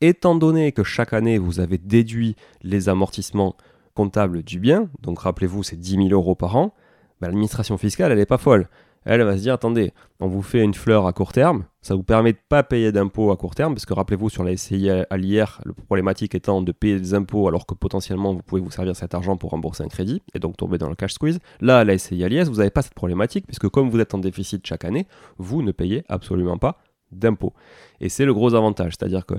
étant 0.00 0.34
donné 0.34 0.72
que 0.72 0.82
chaque 0.82 1.12
année 1.12 1.38
vous 1.38 1.60
avez 1.60 1.78
déduit 1.78 2.36
les 2.62 2.88
amortissements 2.88 3.56
comptables 3.94 4.42
du 4.42 4.58
bien, 4.58 4.88
donc 5.00 5.20
rappelez-vous 5.20 5.62
c'est 5.62 5.76
10 5.76 6.08
000 6.08 6.08
euros 6.08 6.34
par 6.34 6.56
an, 6.56 6.74
bah, 7.20 7.28
l'administration 7.28 7.78
fiscale, 7.78 8.12
elle 8.12 8.18
n'est 8.18 8.26
pas 8.26 8.38
folle. 8.38 8.68
Elle 9.04 9.22
va 9.22 9.36
se 9.36 9.42
dire, 9.42 9.54
attendez, 9.54 9.92
on 10.18 10.28
vous 10.28 10.42
fait 10.42 10.62
une 10.62 10.72
fleur 10.72 11.06
à 11.06 11.12
court 11.12 11.32
terme, 11.32 11.64
ça 11.82 11.94
vous 11.94 12.02
permet 12.02 12.32
de 12.32 12.38
pas 12.48 12.62
payer 12.62 12.90
d'impôts 12.90 13.30
à 13.30 13.36
court 13.36 13.54
terme, 13.54 13.74
parce 13.74 13.84
que 13.84 13.92
rappelez-vous, 13.92 14.30
sur 14.30 14.44
la 14.44 14.56
SCI 14.56 14.88
à 14.88 15.16
l'IR, 15.16 15.60
le 15.64 15.74
problématique 15.74 16.34
étant 16.34 16.62
de 16.62 16.72
payer 16.72 16.98
des 16.98 17.12
impôts 17.12 17.46
alors 17.46 17.66
que 17.66 17.74
potentiellement 17.74 18.32
vous 18.32 18.42
pouvez 18.42 18.62
vous 18.62 18.70
servir 18.70 18.96
cet 18.96 19.14
argent 19.14 19.36
pour 19.36 19.50
rembourser 19.50 19.84
un 19.84 19.88
crédit, 19.88 20.22
et 20.34 20.38
donc 20.38 20.56
tomber 20.56 20.78
dans 20.78 20.88
le 20.88 20.94
cash 20.94 21.12
squeeze. 21.12 21.38
Là, 21.60 21.84
la 21.84 21.98
SCI 21.98 22.24
à 22.24 22.28
l'IS, 22.28 22.48
vous 22.48 22.56
n'avez 22.56 22.70
pas 22.70 22.82
cette 22.82 22.94
problématique, 22.94 23.46
puisque 23.46 23.68
comme 23.68 23.90
vous 23.90 24.00
êtes 24.00 24.14
en 24.14 24.18
déficit 24.18 24.66
chaque 24.66 24.84
année, 24.84 25.06
vous 25.36 25.62
ne 25.62 25.72
payez 25.72 26.04
absolument 26.08 26.56
pas 26.56 26.78
d'impôts. 27.12 27.52
Et 28.00 28.08
c'est 28.08 28.24
le 28.24 28.32
gros 28.32 28.54
avantage, 28.54 28.94
c'est-à-dire 28.98 29.26
que 29.26 29.34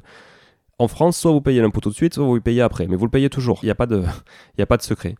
en 0.77 0.87
France, 0.87 1.17
soit 1.17 1.31
vous 1.31 1.41
payez 1.41 1.61
l'impôt 1.61 1.79
tout 1.79 1.89
de 1.89 1.95
suite, 1.95 2.13
soit 2.13 2.25
vous 2.25 2.35
le 2.35 2.41
payez 2.41 2.61
après, 2.61 2.87
mais 2.87 2.95
vous 2.95 3.05
le 3.05 3.11
payez 3.11 3.29
toujours, 3.29 3.59
il 3.63 3.67
n'y 3.67 3.71
a, 3.71 3.75
pas 3.75 3.85
de, 3.85 4.03
a 4.59 4.65
pas 4.65 4.77
de 4.77 4.81
secret. 4.81 5.15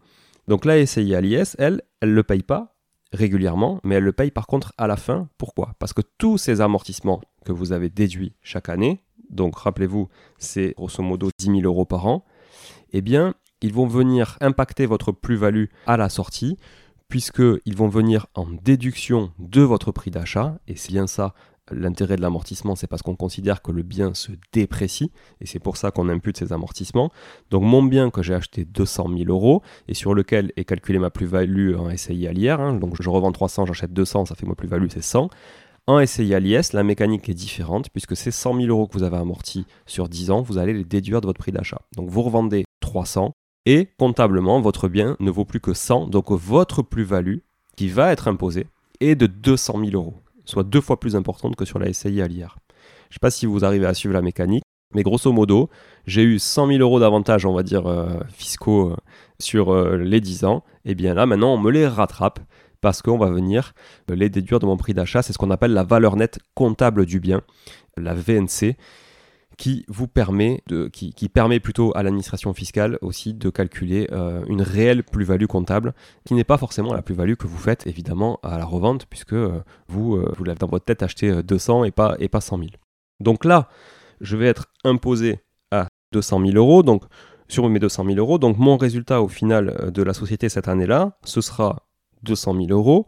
Donc 0.48 0.66
la 0.66 0.86
SCI 0.86 1.16
à 1.16 1.22
l'IS, 1.22 1.56
elle, 1.58 1.82
elle 2.02 2.10
ne 2.10 2.16
le 2.16 2.24
paye 2.24 2.44
pas 2.44 2.75
régulièrement, 3.16 3.80
mais 3.84 3.96
elle 3.96 4.04
le 4.04 4.14
paye 4.14 4.32
par 4.32 4.48
contre 4.48 4.74
à 4.78 4.88
la 4.88 4.98
fin. 4.98 5.30
Pourquoi? 5.38 5.74
Parce 5.80 5.94
que 5.94 6.02
tous 6.18 6.38
ces 6.38 6.62
amortissements 6.62 7.22
que 7.46 7.52
vous 7.52 7.72
avez 7.72 7.90
déduits 7.90 8.34
chaque 8.42 8.70
année, 8.70 9.02
donc 9.30 9.58
rappelez-vous, 9.58 10.10
c'est 10.38 10.74
grosso 10.78 11.02
modo 11.02 11.30
10 11.38 11.46
000 11.46 11.60
euros 11.62 11.86
par 11.86 12.06
an, 12.08 12.26
eh 12.92 13.02
bien, 13.02 13.34
ils 13.62 13.74
vont 13.74 13.88
venir 13.88 14.38
impacter 14.42 14.86
votre 14.86 15.12
plus-value 15.12 15.66
à 15.88 15.98
la 15.98 16.10
sortie, 16.10 16.58
puisqu'ils 17.08 17.76
vont 17.76 17.88
venir 17.88 18.28
en 18.36 18.46
déduction 18.46 19.32
de 19.40 19.62
votre 19.62 19.92
prix 19.92 20.12
d'achat, 20.12 20.60
et 20.68 20.76
c'est 20.76 20.92
bien 20.92 21.08
ça 21.08 21.34
L'intérêt 21.72 22.16
de 22.16 22.22
l'amortissement, 22.22 22.76
c'est 22.76 22.86
parce 22.86 23.02
qu'on 23.02 23.16
considère 23.16 23.64
que 23.64 23.72
le 23.72 23.82
bien 23.82 24.14
se 24.14 24.32
déprécie, 24.54 25.12
et 25.42 25.48
c'est 25.48 25.58
pour 25.58 25.78
ça 25.78 25.90
qu'on 25.90 26.10
impute 26.10 26.38
ces 26.38 26.54
amortissements. 26.54 27.12
Donc 27.50 27.64
mon 27.64 27.82
bien 27.82 28.12
que 28.12 28.22
j'ai 28.22 28.36
acheté 28.36 28.66
200 28.66 29.08
000 29.18 29.32
euros, 29.32 29.64
et 29.88 29.96
sur 29.96 30.14
lequel 30.14 30.52
est 30.58 30.66
calculée 30.66 31.00
ma 31.00 31.10
plus-value 31.10 31.76
en 31.76 31.90
SCI 31.96 32.28
à 32.28 32.34
l'IR, 32.34 32.60
hein, 32.60 32.76
donc 32.76 33.02
je 33.02 33.10
revends 33.10 33.32
300, 33.32 33.66
j'achète 33.66 33.94
200, 33.94 34.26
ça 34.26 34.36
fait 34.36 34.46
ma 34.46 34.54
plus-value, 34.54 34.90
c'est 34.92 35.02
100. 35.02 35.30
En 35.88 36.06
SCI 36.06 36.36
à 36.36 36.40
l'IS, 36.40 36.74
la 36.74 36.84
mécanique 36.84 37.30
est 37.30 37.34
différente, 37.34 37.90
puisque 37.90 38.16
ces 38.16 38.30
100 38.30 38.58
000 38.58 38.68
euros 38.68 38.86
que 38.88 38.94
vous 38.94 39.04
avez 39.04 39.18
amortis 39.18 39.66
sur 39.88 40.08
10 40.08 40.30
ans, 40.30 40.42
vous 40.44 40.60
allez 40.60 40.74
les 40.74 40.84
déduire 40.84 41.20
de 41.20 41.26
votre 41.26 41.40
prix 41.40 41.52
d'achat. 41.52 41.82
Donc 41.96 42.10
vous 42.12 42.22
revendez 42.22 42.66
300, 42.82 43.32
et 43.66 43.90
comptablement, 43.98 44.62
votre 44.62 44.88
bien 44.88 45.18
ne 45.20 45.32
vaut 45.32 45.46
plus 45.46 45.62
que 45.62 45.74
100, 45.74 46.10
donc 46.10 46.30
votre 46.30 46.84
plus-value, 46.84 47.38
qui 47.76 47.90
va 47.90 48.12
être 48.12 48.28
imposée, 48.28 48.68
est 49.00 49.16
de 49.16 49.26
200 49.26 49.80
000 49.84 49.92
euros 49.94 50.14
soit 50.46 50.64
deux 50.64 50.82
fois 50.82 51.00
plus 51.00 51.16
importante 51.16 51.56
que 51.56 51.66
sur 51.66 51.80
la 51.80 51.92
SCI 51.92 52.22
à 52.22 52.28
l'IR. 52.28 52.58
Je 53.10 53.12
ne 53.12 53.14
sais 53.14 53.20
pas 53.22 53.32
si 53.32 53.46
vous 53.46 53.66
arrivez 53.66 53.86
à 53.86 53.94
suivre 53.94 54.14
la 54.14 54.22
mécanique, 54.22 54.64
mais 54.94 55.04
grosso 55.04 55.32
modo, 55.32 55.70
j'ai 56.08 56.24
eu 56.24 56.40
100 56.40 56.68
000 56.68 56.80
euros 56.80 57.00
d'avantages, 57.00 57.46
on 57.46 57.54
va 57.54 57.64
dire, 57.64 57.88
euh, 57.88 58.20
fiscaux 58.30 58.92
euh, 58.92 58.96
sur 59.40 59.74
euh, 59.74 59.98
les 59.98 60.22
10 60.22 60.46
ans. 60.46 60.64
Et 60.86 60.96
bien 60.96 61.14
là, 61.14 61.26
maintenant, 61.26 61.54
on 61.54 61.58
me 61.58 61.72
les 61.72 61.88
rattrape 61.88 62.40
parce 62.82 63.02
qu'on 63.02 63.18
va 63.18 63.30
venir 63.30 63.74
les 64.10 64.30
déduire 64.30 64.60
de 64.60 64.66
mon 64.66 64.78
prix 64.78 64.94
d'achat. 64.94 65.22
C'est 65.22 65.34
ce 65.34 65.38
qu'on 65.38 65.52
appelle 65.52 65.74
la 65.74 65.84
valeur 65.84 66.16
nette 66.16 66.40
comptable 66.54 67.06
du 67.06 67.20
bien, 67.20 67.42
la 67.98 68.14
VNC 68.14 68.76
qui 69.58 69.86
vous 69.88 70.08
permet 70.08 70.62
plutôt 71.60 71.92
à 71.96 72.04
l'administration 72.04 72.54
fiscale 72.54 72.98
aussi 73.02 73.34
de 73.34 73.50
calculer 73.50 74.08
euh, 74.12 74.44
une 74.48 74.62
réelle 74.62 75.04
plus-value 75.04 75.46
comptable, 75.46 75.94
qui 76.26 76.34
n'est 76.34 76.44
pas 76.44 76.58
forcément 76.58 76.94
la 76.94 77.02
plus-value 77.02 77.36
que 77.36 77.48
vous 77.48 77.58
faites 77.58 77.88
évidemment 77.88 78.40
à 78.44 78.58
la 78.58 78.66
revente, 78.66 79.06
puisque 79.06 79.34
euh, 79.34 79.64
vous, 79.88 80.16
euh, 80.16 80.34
vous 80.38 80.44
l'avez 80.44 80.60
dans 80.60 80.68
votre 80.68 80.86
tête 80.86 81.04
acheté 81.04 81.44
200 81.44 81.86
et 81.86 81.92
pas, 81.92 82.16
et 82.20 82.28
pas 82.28 82.42
100 82.42 82.58
000. 82.58 82.70
Donc 83.20 83.46
là, 83.46 83.70
je 84.22 84.36
vais 84.38 84.48
être 84.48 84.66
imposé 84.84 85.40
à 85.72 85.88
200 86.12 86.46
000 86.46 86.58
euros, 86.58 86.84
donc 86.84 87.04
sur 87.48 87.68
mes 87.70 87.80
200 87.80 88.06
000 88.06 88.18
euros, 88.18 88.38
donc 88.38 88.58
mon 88.58 88.78
résultat 88.78 89.22
au 89.22 89.28
final 89.28 89.92
de 89.92 90.04
la 90.04 90.14
société 90.14 90.50
cette 90.50 90.68
année-là, 90.68 91.18
ce 91.24 91.42
sera 91.42 91.86
200 92.24 92.56
000 92.56 92.68
euros 92.72 93.08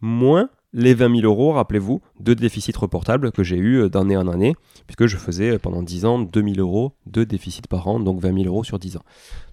moins 0.00 0.48
les 0.76 0.92
20 0.92 1.20
000 1.22 1.26
euros, 1.26 1.52
rappelez-vous, 1.52 2.02
de 2.20 2.34
déficit 2.34 2.76
reportable 2.76 3.32
que 3.32 3.42
j'ai 3.42 3.56
eu 3.56 3.80
euh, 3.80 3.88
d'année 3.88 4.16
en 4.16 4.28
année, 4.28 4.54
puisque 4.86 5.06
je 5.06 5.16
faisais 5.16 5.52
euh, 5.52 5.58
pendant 5.58 5.82
10 5.82 6.04
ans 6.04 6.18
2 6.18 6.42
000 6.42 6.54
euros 6.58 6.92
de 7.06 7.24
déficit 7.24 7.66
par 7.66 7.88
an, 7.88 7.98
donc 7.98 8.20
20 8.20 8.42
000 8.42 8.46
euros 8.46 8.62
sur 8.62 8.78
10 8.78 8.98
ans. 8.98 9.02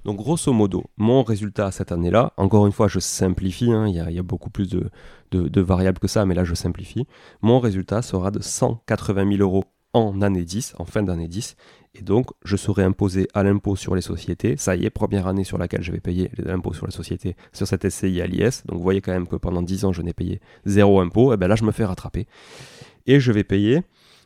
Donc 0.04 0.18
grosso 0.18 0.52
modo, 0.52 0.84
mon 0.98 1.24
résultat 1.24 1.72
cette 1.72 1.94
année-là, 1.94 2.34
encore 2.36 2.68
une 2.68 2.74
fois 2.74 2.90
je 2.90 3.00
simplifie, 3.00 3.72
hein, 3.72 3.88
il 3.88 3.96
y, 3.96 4.20
a 4.20 4.24
beaucoup 4.24 4.50
plus 4.50 4.68
de, 4.68 4.90
de, 5.32 5.62
variables 5.62 6.00
que 6.00 6.10
ça, 6.10 6.26
mais 6.26 6.36
là 6.36 6.44
je 6.44 6.56
simplifie, 6.56 7.08
mon 7.42 7.60
résultat 7.60 8.02
sera 8.02 8.30
de 8.30 8.42
180 8.42 9.38
000 9.38 9.42
euros 9.42 9.64
en 9.94 10.22
année 10.22 10.44
10, 10.44 10.76
en 10.78 10.84
fin 10.84 11.04
d'année 11.04 11.30
10, 11.30 11.56
et 11.96 12.02
donc, 12.02 12.32
je 12.44 12.56
serai 12.56 12.84
imposé 12.84 13.28
à 13.36 13.44
l'impôt 13.44 13.76
sur 13.76 13.94
les 13.94 14.02
sociétés. 14.02 14.58
Ça 14.58 14.76
y 14.76 14.86
est, 14.86 14.90
première 14.90 15.28
année 15.28 15.44
sur 15.44 15.60
laquelle 15.60 15.84
je 15.84 15.92
vais 15.92 16.00
payer 16.00 16.32
l'impôt 16.38 16.74
sur 16.74 16.88
les 16.88 16.92
sociétés 16.92 17.36
sur 17.52 17.68
cette 17.68 17.88
SCI 17.88 18.20
à 18.20 18.26
l'IS. 18.26 18.66
Donc, 18.66 18.78
vous 18.78 18.84
voyez 18.84 19.02
quand 19.02 19.12
même 19.12 19.28
que 19.28 19.36
pendant 19.36 19.62
10 19.62 19.86
ans, 19.86 19.94
je 19.94 20.02
n'ai 20.02 20.14
payé 20.14 20.42
zéro 20.66 21.02
impôt. 21.02 21.34
Et 21.34 21.38
bien 21.38 21.48
là, 21.48 21.56
je 21.56 21.64
me 21.64 21.72
fais 21.72 21.86
rattraper. 21.86 22.26
Et 23.06 23.20
je 23.20 23.32
vais 23.32 23.44
payer 23.44 23.82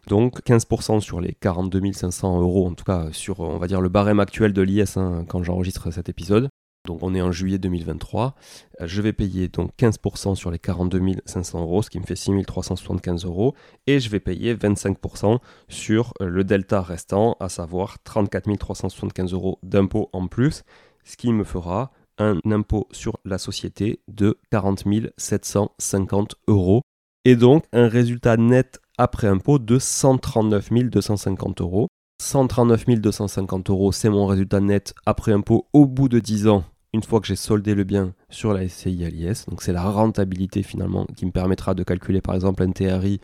Donc 0.08 0.42
15% 0.46 1.02
sur 1.02 1.20
les 1.20 1.34
42 1.34 1.92
500 1.92 2.40
euros, 2.40 2.68
en 2.68 2.74
tout 2.74 2.86
cas 2.86 3.10
sur 3.12 3.42
on 3.42 3.58
va 3.58 3.68
dire 3.68 3.82
le 3.82 3.90
barème 3.90 4.22
actuel 4.22 4.54
de 4.54 4.62
l'IS 4.62 4.96
hein, 4.96 5.26
quand 5.28 5.44
j'enregistre 5.44 5.92
cet 5.92 6.08
épisode. 6.08 6.50
Donc 6.88 7.04
on 7.04 7.14
est 7.14 7.22
en 7.22 7.32
juillet 7.32 7.60
2023. 7.60 8.34
Euh, 8.82 8.88
je 8.88 9.02
vais 9.02 9.14
payer 9.14 9.50
donc 9.50 9.72
15% 9.78 10.36
sur 10.36 10.50
les 10.50 10.58
42 10.58 11.02
500 11.26 11.62
euros, 11.62 11.84
ce 11.84 11.90
qui 11.90 12.00
me 12.00 12.06
fait 12.06 12.16
6 12.16 12.44
375 12.46 13.26
euros. 13.26 13.54
Et 13.86 14.00
je 14.00 14.10
vais 14.10 14.22
payer 14.22 14.56
25% 14.56 15.40
sur 15.68 16.14
euh, 16.22 16.28
le 16.28 16.44
delta 16.44 16.82
restant, 16.82 17.36
à 17.40 17.50
savoir 17.50 18.02
34 18.04 18.58
375 18.58 19.34
euros 19.34 19.60
d'impôt 19.62 20.10
en 20.14 20.28
plus, 20.28 20.64
ce 21.04 21.18
qui 21.18 21.32
me 21.32 21.44
fera 21.44 21.92
un 22.18 22.40
impôt 22.50 22.88
sur 22.92 23.20
la 23.26 23.38
société 23.38 24.00
de 24.08 24.40
40 24.50 24.86
750 25.18 26.36
euros. 26.48 26.82
Et 27.26 27.36
donc 27.36 27.66
un 27.74 27.90
résultat 27.90 28.38
net 28.38 28.80
après 28.98 29.28
impôt 29.28 29.60
de 29.60 29.78
139 29.78 30.70
250 30.90 31.62
euros. 31.62 31.88
139 32.20 32.86
250 33.00 33.70
euros, 33.70 33.92
c'est 33.92 34.10
mon 34.10 34.26
résultat 34.26 34.60
net 34.60 34.96
après 35.06 35.34
impôt 35.34 35.68
au 35.74 35.86
bout 35.86 36.10
de 36.10 36.20
10 36.20 36.48
ans 36.48 36.64
une 36.94 37.04
fois 37.04 37.20
que 37.20 37.28
j'ai 37.28 37.36
soldé 37.36 37.76
le 37.76 37.84
bien 37.84 38.14
sur 38.30 38.54
la 38.54 38.68
SCI 38.68 39.06
à 39.06 39.10
l'IS. 39.10 39.46
Donc 39.48 39.62
c'est 39.62 39.74
la 39.74 39.84
rentabilité 39.84 40.64
finalement 40.64 41.06
qui 41.16 41.26
me 41.26 41.32
permettra 41.32 41.74
de 41.74 41.84
calculer 41.84 42.22
par 42.22 42.36
exemple 42.36 42.64
un 42.64 42.72
TRI, 42.72 43.20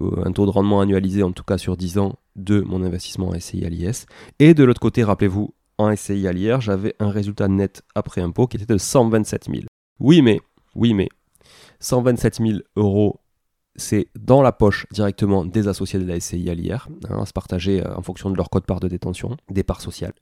un 0.00 0.32
taux 0.32 0.46
de 0.46 0.50
rendement 0.50 0.80
annualisé 0.80 1.22
en 1.22 1.32
tout 1.32 1.44
cas 1.44 1.58
sur 1.58 1.76
10 1.76 1.98
ans 1.98 2.16
de 2.36 2.60
mon 2.60 2.82
investissement 2.82 3.28
en 3.28 3.40
SCI 3.40 3.64
à 3.64 3.68
l'IS. 3.68 4.06
Et 4.38 4.54
de 4.54 4.64
l'autre 4.64 4.80
côté, 4.80 5.02
rappelez-vous, 5.02 5.54
en 5.78 5.94
SCI 5.94 6.26
à 6.26 6.32
l'IR, 6.32 6.60
j'avais 6.60 6.94
un 7.00 7.10
résultat 7.10 7.48
net 7.48 7.82
après 7.94 8.20
impôt 8.20 8.46
qui 8.46 8.56
était 8.56 8.66
de 8.66 8.78
127 8.78 9.46
000. 9.50 9.64
Oui 9.98 10.22
mais, 10.22 10.40
oui 10.74 10.94
mais, 10.94 11.08
127 11.80 12.36
000 12.36 12.58
euros 12.76 13.20
c'est 13.76 14.08
dans 14.18 14.42
la 14.42 14.52
poche 14.52 14.86
directement 14.90 15.44
des 15.44 15.68
associés 15.68 15.98
de 15.98 16.06
la 16.06 16.18
SCI 16.18 16.48
à 16.50 16.54
l'IR, 16.54 16.88
hein, 17.08 17.18
à 17.20 17.26
se 17.26 17.32
partager 17.32 17.84
euh, 17.84 17.94
en 17.94 18.02
fonction 18.02 18.30
de 18.30 18.36
leur 18.36 18.50
code 18.50 18.64
part 18.64 18.80
de 18.80 18.88
détention, 18.88 19.36
des 19.50 19.62
parts 19.62 19.80
sociales. 19.80 20.14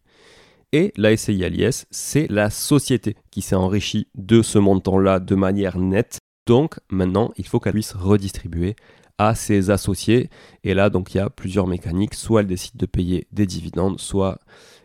Et 0.76 0.93
la 0.97 1.16
SCI 1.16 1.45
à 1.45 1.49
l'IS, 1.49 1.87
c'est 1.93 2.26
la 2.28 2.50
société 2.50 3.14
qui 3.31 3.43
s'est 3.43 3.54
enrichie 3.54 4.09
de 4.16 4.43
ce 4.43 4.59
montant-là 4.59 5.21
de 5.21 5.37
manière 5.37 5.78
nette. 5.78 6.19
Donc 6.49 6.81
maintenant, 6.90 7.31
il 7.37 7.47
faut 7.47 7.61
qu'elle 7.61 7.75
puisse 7.75 7.93
redistribuer 7.93 8.75
à 9.18 9.35
ses 9.35 9.71
associés. 9.71 10.30
Et 10.64 10.75
là, 10.75 10.90
donc, 10.90 11.14
il 11.14 11.18
y 11.18 11.21
a 11.21 11.30
plusieurs 11.30 11.66
mécaniques. 11.66 12.14
Soit 12.14 12.40
elle 12.40 12.47
décide 12.47 12.76
de 12.76 12.87
payer 12.87 13.26
des 13.33 13.47
dividendes, 13.47 14.00
soit 14.00 14.38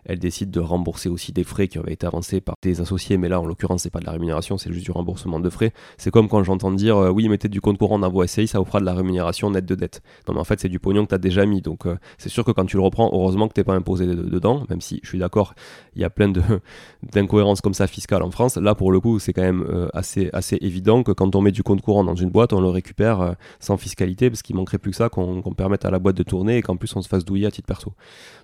elle 0.05 0.19
décide 0.19 0.51
de 0.51 0.59
rembourser 0.59 1.07
aussi 1.07 1.31
des 1.31 1.43
frais 1.43 1.67
qui 1.67 1.77
avaient 1.77 1.93
été 1.93 2.07
avancés 2.07 2.41
par 2.41 2.55
des 2.63 2.81
associés, 2.81 3.17
mais 3.17 3.29
là 3.29 3.39
en 3.39 3.45
l'occurrence 3.45 3.83
c'est 3.83 3.89
pas 3.89 3.99
de 3.99 4.05
la 4.05 4.11
rémunération, 4.11 4.57
c'est 4.57 4.71
juste 4.73 4.85
du 4.85 4.91
remboursement 4.91 5.39
de 5.39 5.49
frais. 5.49 5.71
C'est 5.97 6.09
comme 6.09 6.27
quand 6.27 6.43
j'entends 6.43 6.71
dire 6.71 6.97
euh, 6.97 7.09
oui 7.11 7.29
mettez 7.29 7.47
du 7.47 7.61
compte 7.61 7.77
courant 7.77 7.99
dans 7.99 8.09
vos 8.09 8.25
SCI, 8.25 8.47
ça 8.47 8.57
vous 8.57 8.65
fera 8.65 8.79
de 8.79 8.85
la 8.85 8.93
rémunération 8.93 9.51
nette 9.51 9.65
de 9.65 9.75
dette. 9.75 10.01
Non 10.27 10.33
mais 10.33 10.39
en 10.39 10.43
fait 10.43 10.59
c'est 10.59 10.69
du 10.69 10.79
pognon 10.79 11.03
que 11.03 11.09
tu 11.09 11.15
as 11.15 11.19
déjà 11.19 11.45
mis, 11.45 11.61
donc 11.61 11.85
euh, 11.85 11.97
c'est 12.17 12.29
sûr 12.29 12.43
que 12.43 12.51
quand 12.51 12.65
tu 12.65 12.77
le 12.77 12.81
reprends, 12.81 13.11
heureusement 13.13 13.47
que 13.47 13.53
t'es 13.53 13.63
pas 13.63 13.75
imposé 13.75 14.07
dedans, 14.07 14.65
même 14.69 14.81
si 14.81 14.99
je 15.03 15.09
suis 15.09 15.19
d'accord, 15.19 15.53
il 15.95 16.01
y 16.01 16.05
a 16.05 16.09
plein 16.09 16.31
d'incohérences 17.13 17.61
comme 17.61 17.75
ça 17.75 17.85
fiscales 17.85 18.23
en 18.23 18.31
France. 18.31 18.57
Là 18.57 18.73
pour 18.73 18.91
le 18.91 18.99
coup 18.99 19.19
c'est 19.19 19.33
quand 19.33 19.43
même 19.43 19.63
euh, 19.69 19.89
assez, 19.93 20.31
assez 20.33 20.57
évident 20.61 21.03
que 21.03 21.11
quand 21.11 21.35
on 21.35 21.41
met 21.41 21.51
du 21.51 21.61
compte 21.61 21.81
courant 21.81 22.03
dans 22.03 22.15
une 22.15 22.29
boîte, 22.29 22.53
on 22.53 22.61
le 22.61 22.69
récupère 22.69 23.35
sans 23.59 23.77
fiscalité, 23.77 24.18
parce 24.27 24.41
qu'il 24.41 24.55
manquerait 24.55 24.79
plus 24.79 24.91
que 24.91 24.97
ça 24.97 25.07
qu'on 25.07 25.41
permette 25.55 25.85
à 25.85 25.91
la 25.91 25.99
boîte 25.99 26.17
de 26.17 26.23
tourner 26.23 26.57
et 26.57 26.61
qu'en 26.61 26.75
plus 26.75 26.93
on 26.95 27.01
se 27.01 27.07
fasse 27.07 27.23
douiller 27.23 27.45
à 27.45 27.51
titre 27.51 27.67
perso. 27.67 27.93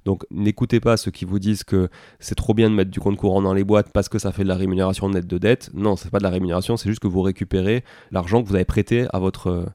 Donc 0.05 0.24
n'écoutez 0.32 0.79
pas 0.79 0.96
ceux 0.96 1.12
qui 1.12 1.25
vous 1.25 1.39
disent 1.39 1.63
que 1.63 1.89
c'est 2.20 2.36
trop 2.36 2.53
bien 2.53 2.70
de 2.70 2.75
mettre 2.75 2.91
du 2.91 3.00
compte 3.00 3.17
courant 3.17 3.41
dans 3.41 3.53
les 3.53 3.63
boîtes 3.63 3.91
parce 3.91 4.08
que 4.08 4.20
ça 4.20 4.32
fait 4.32 4.44
de 4.44 4.48
la 4.48 4.55
rémunération 4.55 5.10
nette 5.10 5.27
de 5.27 5.38
dette. 5.38 5.72
Non, 5.74 5.96
c'est 5.96 6.12
pas 6.12 6.20
de 6.20 6.24
la 6.24 6.29
rémunération, 6.29 6.77
c'est 6.77 6.89
juste 6.89 7.01
que 7.01 7.08
vous 7.08 7.22
récupérez 7.22 7.84
l'argent 8.12 8.44
que 8.44 8.48
vous 8.48 8.55
avez 8.55 8.65
prêté 8.65 9.08
à 9.12 9.20
votre, 9.20 9.65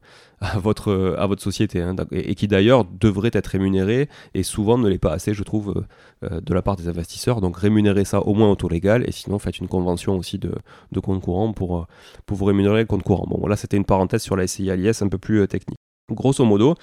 à 0.40 0.58
votre, 0.58 1.16
à 1.18 1.26
votre 1.26 1.42
société 1.42 1.82
hein, 1.82 1.94
et, 2.12 2.34
qui 2.34 2.48
d'ailleurs 2.48 2.84
devrait 2.84 3.30
être 3.32 3.48
rémunéré 3.48 4.08
et 4.34 4.42
souvent 4.42 4.78
ne 4.78 4.88
l'est 4.88 4.98
pas 4.98 5.12
assez, 5.12 5.34
je 5.34 5.42
trouve, 5.42 5.84
euh, 6.24 6.40
de 6.40 6.54
la 6.54 6.62
part 6.62 6.76
des 6.76 6.88
investisseurs. 6.88 7.40
Donc 7.40 7.58
rémunérez 7.58 8.04
ça 8.04 8.20
au 8.20 8.34
moins 8.34 8.50
au 8.50 8.56
taux 8.56 8.68
légal 8.68 9.04
et 9.06 9.12
sinon 9.12 9.38
faites 9.38 9.58
une 9.58 9.68
convention 9.68 10.16
aussi 10.16 10.38
de, 10.38 10.54
de 10.92 11.00
compte 11.00 11.20
courant 11.20 11.52
pour, 11.52 11.78
euh, 11.78 11.86
pour 12.26 12.36
vous 12.36 12.46
rémunérer 12.46 12.80
le 12.80 12.86
compte 12.86 13.02
courant. 13.02 13.26
Bon, 13.28 13.38
voilà, 13.38 13.56
c'était 13.56 13.76
une 13.76 13.84
parenthèse 13.84 14.22
sur 14.22 14.36
la 14.36 14.46
SCI 14.46 14.70
un 14.70 15.08
peu 15.08 15.18
plus 15.18 15.40
euh, 15.40 15.46
technique. 15.46 15.78
Grosso 16.10 16.44
modo, 16.44 16.74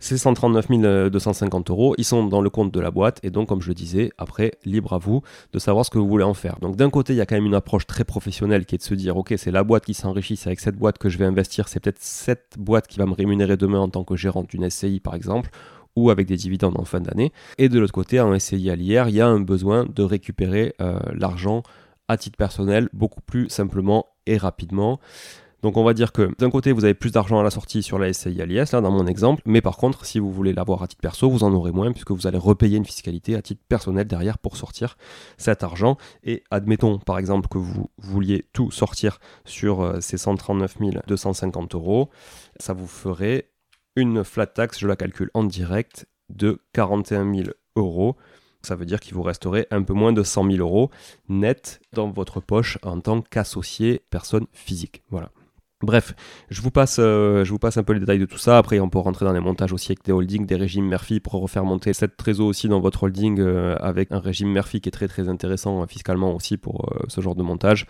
ces 0.00 0.16
139 0.16 1.10
250 1.10 1.70
euros, 1.70 1.94
ils 1.98 2.04
sont 2.04 2.24
dans 2.24 2.40
le 2.40 2.50
compte 2.50 2.72
de 2.72 2.78
la 2.78 2.92
boîte 2.92 3.18
et 3.24 3.30
donc, 3.30 3.48
comme 3.48 3.60
je 3.60 3.68
le 3.68 3.74
disais, 3.74 4.12
après, 4.16 4.52
libre 4.64 4.92
à 4.92 4.98
vous 4.98 5.22
de 5.52 5.58
savoir 5.58 5.84
ce 5.84 5.90
que 5.90 5.98
vous 5.98 6.06
voulez 6.06 6.24
en 6.24 6.34
faire. 6.34 6.58
Donc, 6.60 6.76
d'un 6.76 6.88
côté, 6.88 7.14
il 7.14 7.16
y 7.16 7.20
a 7.20 7.26
quand 7.26 7.34
même 7.34 7.46
une 7.46 7.54
approche 7.54 7.86
très 7.86 8.04
professionnelle 8.04 8.64
qui 8.64 8.76
est 8.76 8.78
de 8.78 8.82
se 8.82 8.94
dire, 8.94 9.16
ok, 9.16 9.34
c'est 9.36 9.50
la 9.50 9.64
boîte 9.64 9.84
qui 9.84 9.94
s'enrichit, 9.94 10.36
c'est 10.36 10.50
avec 10.50 10.60
cette 10.60 10.76
boîte 10.76 10.98
que 10.98 11.08
je 11.08 11.18
vais 11.18 11.24
investir, 11.24 11.66
c'est 11.66 11.80
peut-être 11.80 11.98
cette 12.00 12.54
boîte 12.58 12.86
qui 12.86 13.00
va 13.00 13.06
me 13.06 13.14
rémunérer 13.14 13.56
demain 13.56 13.80
en 13.80 13.88
tant 13.88 14.04
que 14.04 14.14
gérant 14.14 14.44
d'une 14.44 14.70
SCI, 14.70 15.00
par 15.00 15.16
exemple, 15.16 15.50
ou 15.96 16.10
avec 16.10 16.28
des 16.28 16.36
dividendes 16.36 16.78
en 16.78 16.84
fin 16.84 17.00
d'année. 17.00 17.32
Et 17.58 17.68
de 17.68 17.80
l'autre 17.80 17.92
côté, 17.92 18.20
en 18.20 18.38
SCI 18.38 18.70
à 18.70 18.76
l'IR, 18.76 19.08
il 19.08 19.16
y 19.16 19.20
a 19.20 19.26
un 19.26 19.40
besoin 19.40 19.84
de 19.84 20.02
récupérer 20.04 20.74
euh, 20.80 21.00
l'argent 21.12 21.64
à 22.06 22.16
titre 22.16 22.36
personnel 22.36 22.88
beaucoup 22.92 23.20
plus 23.20 23.48
simplement 23.48 24.06
et 24.26 24.36
rapidement. 24.36 25.00
Donc 25.62 25.76
on 25.76 25.84
va 25.84 25.92
dire 25.92 26.12
que 26.12 26.30
d'un 26.38 26.50
côté 26.50 26.72
vous 26.72 26.84
avez 26.84 26.94
plus 26.94 27.12
d'argent 27.12 27.40
à 27.40 27.42
la 27.42 27.50
sortie 27.50 27.82
sur 27.82 27.98
la 27.98 28.12
SCI 28.12 28.40
à 28.40 28.46
l'IS, 28.46 28.72
là 28.72 28.80
dans 28.80 28.90
mon 28.90 29.06
exemple, 29.06 29.42
mais 29.44 29.60
par 29.60 29.76
contre 29.76 30.04
si 30.04 30.18
vous 30.18 30.32
voulez 30.32 30.52
l'avoir 30.52 30.82
à 30.82 30.86
titre 30.86 31.00
perso, 31.00 31.28
vous 31.28 31.42
en 31.42 31.52
aurez 31.52 31.72
moins 31.72 31.90
puisque 31.92 32.12
vous 32.12 32.26
allez 32.26 32.38
repayer 32.38 32.76
une 32.76 32.84
fiscalité 32.84 33.34
à 33.34 33.42
titre 33.42 33.62
personnel 33.68 34.06
derrière 34.06 34.38
pour 34.38 34.56
sortir 34.56 34.96
cet 35.36 35.64
argent. 35.64 35.96
Et 36.22 36.44
admettons 36.50 36.98
par 36.98 37.18
exemple 37.18 37.48
que 37.48 37.58
vous 37.58 37.90
vouliez 37.98 38.46
tout 38.52 38.70
sortir 38.70 39.18
sur 39.44 39.82
euh, 39.82 40.00
ces 40.00 40.16
139 40.16 40.76
250 41.06 41.74
euros, 41.74 42.10
ça 42.60 42.72
vous 42.72 42.86
ferait 42.86 43.50
une 43.96 44.22
flat 44.22 44.46
tax, 44.46 44.78
je 44.78 44.86
la 44.86 44.96
calcule 44.96 45.30
en 45.34 45.42
direct, 45.42 46.06
de 46.28 46.62
41 46.72 47.34
000 47.34 47.48
euros. 47.76 48.16
Ça 48.62 48.76
veut 48.76 48.86
dire 48.86 49.00
qu'il 49.00 49.14
vous 49.14 49.22
resterait 49.22 49.66
un 49.70 49.82
peu 49.82 49.92
moins 49.92 50.12
de 50.12 50.22
100 50.22 50.50
000 50.50 50.58
euros 50.58 50.90
net 51.28 51.80
dans 51.92 52.10
votre 52.10 52.40
poche 52.40 52.78
en 52.82 53.00
tant 53.00 53.22
qu'associé 53.22 54.02
personne 54.10 54.46
physique. 54.52 55.02
Voilà. 55.10 55.30
Bref, 55.80 56.14
je 56.50 56.60
vous, 56.60 56.72
passe, 56.72 56.96
euh, 56.98 57.44
je 57.44 57.52
vous 57.52 57.60
passe 57.60 57.76
un 57.76 57.84
peu 57.84 57.92
les 57.92 58.00
détails 58.00 58.18
de 58.18 58.24
tout 58.24 58.38
ça. 58.38 58.58
Après, 58.58 58.80
on 58.80 58.88
peut 58.88 58.98
rentrer 58.98 59.24
dans 59.24 59.32
les 59.32 59.38
montages 59.38 59.72
aussi 59.72 59.92
avec 59.92 60.02
des 60.04 60.10
holdings, 60.10 60.44
des 60.44 60.56
régimes 60.56 60.88
Murphy 60.88 61.20
pour 61.20 61.34
refaire 61.34 61.64
monter 61.64 61.92
cette 61.92 62.16
trésor 62.16 62.48
aussi 62.48 62.68
dans 62.68 62.80
votre 62.80 63.04
holding 63.04 63.38
euh, 63.38 63.76
avec 63.78 64.10
un 64.10 64.18
régime 64.18 64.50
Murphy 64.50 64.80
qui 64.80 64.88
est 64.88 64.92
très 64.92 65.28
intéressant 65.28 65.82
euh, 65.82 65.86
fiscalement 65.86 66.34
aussi 66.34 66.56
pour 66.56 66.92
ce 67.06 67.20
genre 67.20 67.36
de 67.36 67.44
montage. 67.44 67.86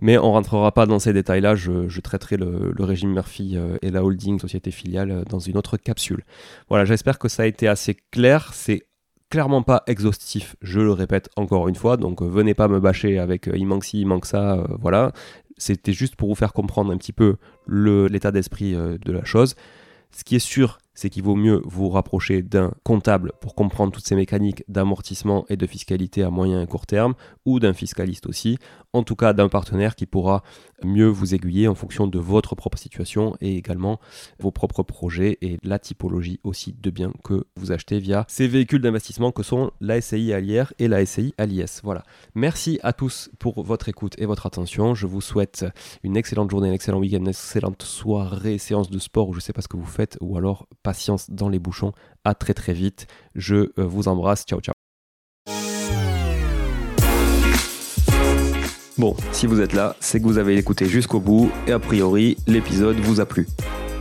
Mais 0.00 0.18
on 0.18 0.30
rentrera 0.30 0.70
pas 0.70 0.86
dans 0.86 1.00
ces 1.00 1.12
détails-là. 1.12 1.56
Je, 1.56 2.00
traiterai 2.00 2.36
le, 2.36 2.72
le, 2.72 2.84
régime 2.84 3.12
Murphy 3.12 3.58
et 3.82 3.90
la 3.90 4.04
holding 4.04 4.38
société 4.38 4.70
filiale 4.70 5.24
dans 5.28 5.40
une 5.40 5.56
autre 5.56 5.78
capsule. 5.78 6.22
Voilà, 6.68 6.84
j'espère 6.84 7.18
que 7.18 7.28
ça 7.28 7.42
a 7.42 7.46
été 7.46 7.66
assez 7.66 7.96
clair. 8.12 8.50
C'est 8.52 8.86
clairement 9.30 9.62
pas 9.62 9.82
exhaustif, 9.88 10.54
je 10.62 10.78
le 10.78 10.92
répète 10.92 11.28
encore 11.34 11.66
une 11.66 11.74
fois, 11.74 11.96
donc 11.96 12.22
venez 12.22 12.54
pas 12.54 12.68
me 12.68 12.78
bâcher 12.78 13.18
avec 13.18 13.50
il 13.52 13.66
manque 13.66 13.84
ci, 13.84 14.00
il 14.02 14.06
manque 14.06 14.26
ça, 14.26 14.64
voilà. 14.78 15.12
C'était 15.58 15.92
juste 15.92 16.16
pour 16.16 16.28
vous 16.28 16.34
faire 16.34 16.52
comprendre 16.52 16.92
un 16.92 16.96
petit 16.96 17.12
peu 17.12 17.36
l'état 17.66 18.30
d'esprit 18.30 18.74
euh, 18.74 18.98
de 18.98 19.12
la 19.12 19.24
chose. 19.24 19.54
Ce 20.10 20.24
qui 20.24 20.36
est 20.36 20.40
sûr, 20.40 20.78
c'est 20.96 21.10
qu'il 21.10 21.22
vaut 21.22 21.36
mieux 21.36 21.62
vous 21.64 21.88
rapprocher 21.88 22.42
d'un 22.42 22.72
comptable 22.82 23.32
pour 23.40 23.54
comprendre 23.54 23.92
toutes 23.92 24.06
ces 24.06 24.16
mécaniques 24.16 24.64
d'amortissement 24.66 25.44
et 25.48 25.56
de 25.56 25.66
fiscalité 25.66 26.24
à 26.24 26.30
moyen 26.30 26.62
et 26.62 26.66
court 26.66 26.86
terme, 26.86 27.14
ou 27.44 27.60
d'un 27.60 27.72
fiscaliste 27.72 28.26
aussi, 28.26 28.58
en 28.92 29.04
tout 29.04 29.14
cas 29.14 29.32
d'un 29.32 29.48
partenaire 29.48 29.94
qui 29.94 30.06
pourra 30.06 30.42
mieux 30.82 31.06
vous 31.06 31.34
aiguiller 31.34 31.68
en 31.68 31.74
fonction 31.74 32.06
de 32.06 32.18
votre 32.18 32.54
propre 32.54 32.78
situation 32.78 33.36
et 33.40 33.56
également 33.56 34.00
vos 34.38 34.50
propres 34.50 34.82
projets 34.82 35.38
et 35.42 35.58
la 35.62 35.78
typologie 35.78 36.40
aussi 36.44 36.74
de 36.80 36.90
biens 36.90 37.12
que 37.24 37.44
vous 37.56 37.72
achetez 37.72 37.98
via 37.98 38.24
ces 38.28 38.48
véhicules 38.48 38.80
d'investissement 38.80 39.32
que 39.32 39.42
sont 39.42 39.70
la 39.80 40.00
SCI 40.00 40.32
à 40.32 40.40
l'IR 40.40 40.72
et 40.78 40.88
la 40.88 41.04
SCI 41.04 41.34
à 41.38 41.46
l'IS. 41.46 41.80
Voilà. 41.82 42.02
Merci 42.34 42.78
à 42.82 42.92
tous 42.92 43.30
pour 43.38 43.62
votre 43.62 43.88
écoute 43.88 44.14
et 44.18 44.26
votre 44.26 44.46
attention. 44.46 44.94
Je 44.94 45.06
vous 45.06 45.20
souhaite 45.20 45.66
une 46.02 46.16
excellente 46.16 46.50
journée, 46.50 46.70
un 46.70 46.72
excellent 46.72 46.98
week-end, 46.98 47.18
une 47.18 47.28
excellente 47.28 47.82
soirée, 47.82 48.58
séance 48.58 48.90
de 48.90 48.98
sport 48.98 49.28
ou 49.28 49.32
je 49.32 49.38
ne 49.38 49.42
sais 49.42 49.52
pas 49.52 49.62
ce 49.62 49.68
que 49.68 49.76
vous 49.76 49.84
faites 49.84 50.16
ou 50.20 50.36
alors 50.36 50.66
patience 50.86 51.30
dans 51.30 51.48
les 51.48 51.58
bouchons. 51.58 51.92
À 52.24 52.34
très 52.34 52.54
très 52.54 52.72
vite. 52.72 53.08
Je 53.34 53.56
euh, 53.56 53.70
vous 53.76 54.06
embrasse. 54.06 54.44
Ciao 54.44 54.60
ciao. 54.60 54.72
Bon, 58.96 59.14
si 59.32 59.46
vous 59.46 59.60
êtes 59.60 59.74
là, 59.74 59.96
c'est 60.00 60.20
que 60.20 60.24
vous 60.24 60.38
avez 60.38 60.56
écouté 60.56 60.86
jusqu'au 60.86 61.20
bout 61.20 61.50
et 61.66 61.72
a 61.72 61.78
priori, 61.78 62.38
l'épisode 62.46 62.96
vous 62.96 63.20
a 63.20 63.26
plu. 63.26 63.46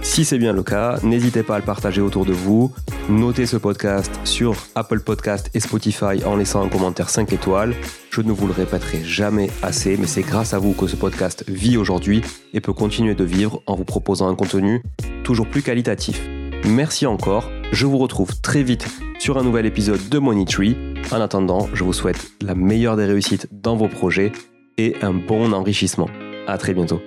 Si 0.04 0.24
c'est 0.24 0.38
bien 0.38 0.54
le 0.54 0.62
cas, 0.62 1.00
n'hésitez 1.04 1.42
pas 1.42 1.56
à 1.56 1.60
le 1.60 1.66
partager 1.66 2.00
autour 2.00 2.26
de 2.26 2.32
vous. 2.32 2.72
Notez 3.10 3.48
ce 3.48 3.58
podcast 3.58 4.12
sur 4.24 4.56
Apple 4.76 5.00
Podcast 5.00 5.50
et 5.56 5.60
Spotify 5.60 6.24
en 6.26 6.36
laissant 6.36 6.64
un 6.64 6.70
commentaire 6.70 7.10
5 7.10 7.34
étoiles. 7.34 7.74
Je 8.12 8.22
ne 8.22 8.32
vous 8.32 8.46
le 8.46 8.54
répéterai 8.54 9.04
jamais 9.04 9.50
assez, 9.64 9.98
mais 9.98 10.08
c'est 10.08 10.22
grâce 10.22 10.54
à 10.54 10.60
vous 10.60 10.74
que 10.74 10.88
ce 10.88 10.96
podcast 10.96 11.44
vit 11.48 11.76
aujourd'hui 11.76 12.22
et 12.54 12.62
peut 12.62 12.74
continuer 12.74 13.16
de 13.16 13.24
vivre 13.26 13.64
en 13.66 13.76
vous 13.76 13.84
proposant 13.86 14.30
un 14.30 14.36
contenu 14.36 14.84
toujours 15.24 15.48
plus 15.48 15.64
qualitatif. 15.64 16.22
Merci 16.68 17.06
encore, 17.06 17.52
je 17.72 17.86
vous 17.86 18.00
retrouve 18.00 18.42
très 18.42 18.64
vite 18.64 18.88
sur 19.20 19.38
un 19.38 19.44
nouvel 19.44 19.66
épisode 19.66 20.10
de 20.10 20.18
Money 20.18 20.46
Tree. 20.46 20.76
En 21.12 21.22
attendant, 21.22 21.70
je 21.74 21.84
vous 21.84 21.94
souhaite 21.94 22.32
la 22.42 22.56
meilleure 22.56 22.98
des 22.98 23.06
réussites 23.06 23.48
dans 23.52 23.76
vos 23.76 23.88
projets 23.88 24.32
et 24.78 24.96
un 25.04 25.14
bon 25.14 25.54
enrichissement. 25.54 26.10
À 26.48 26.58
très 26.58 26.74
bientôt. 26.74 27.02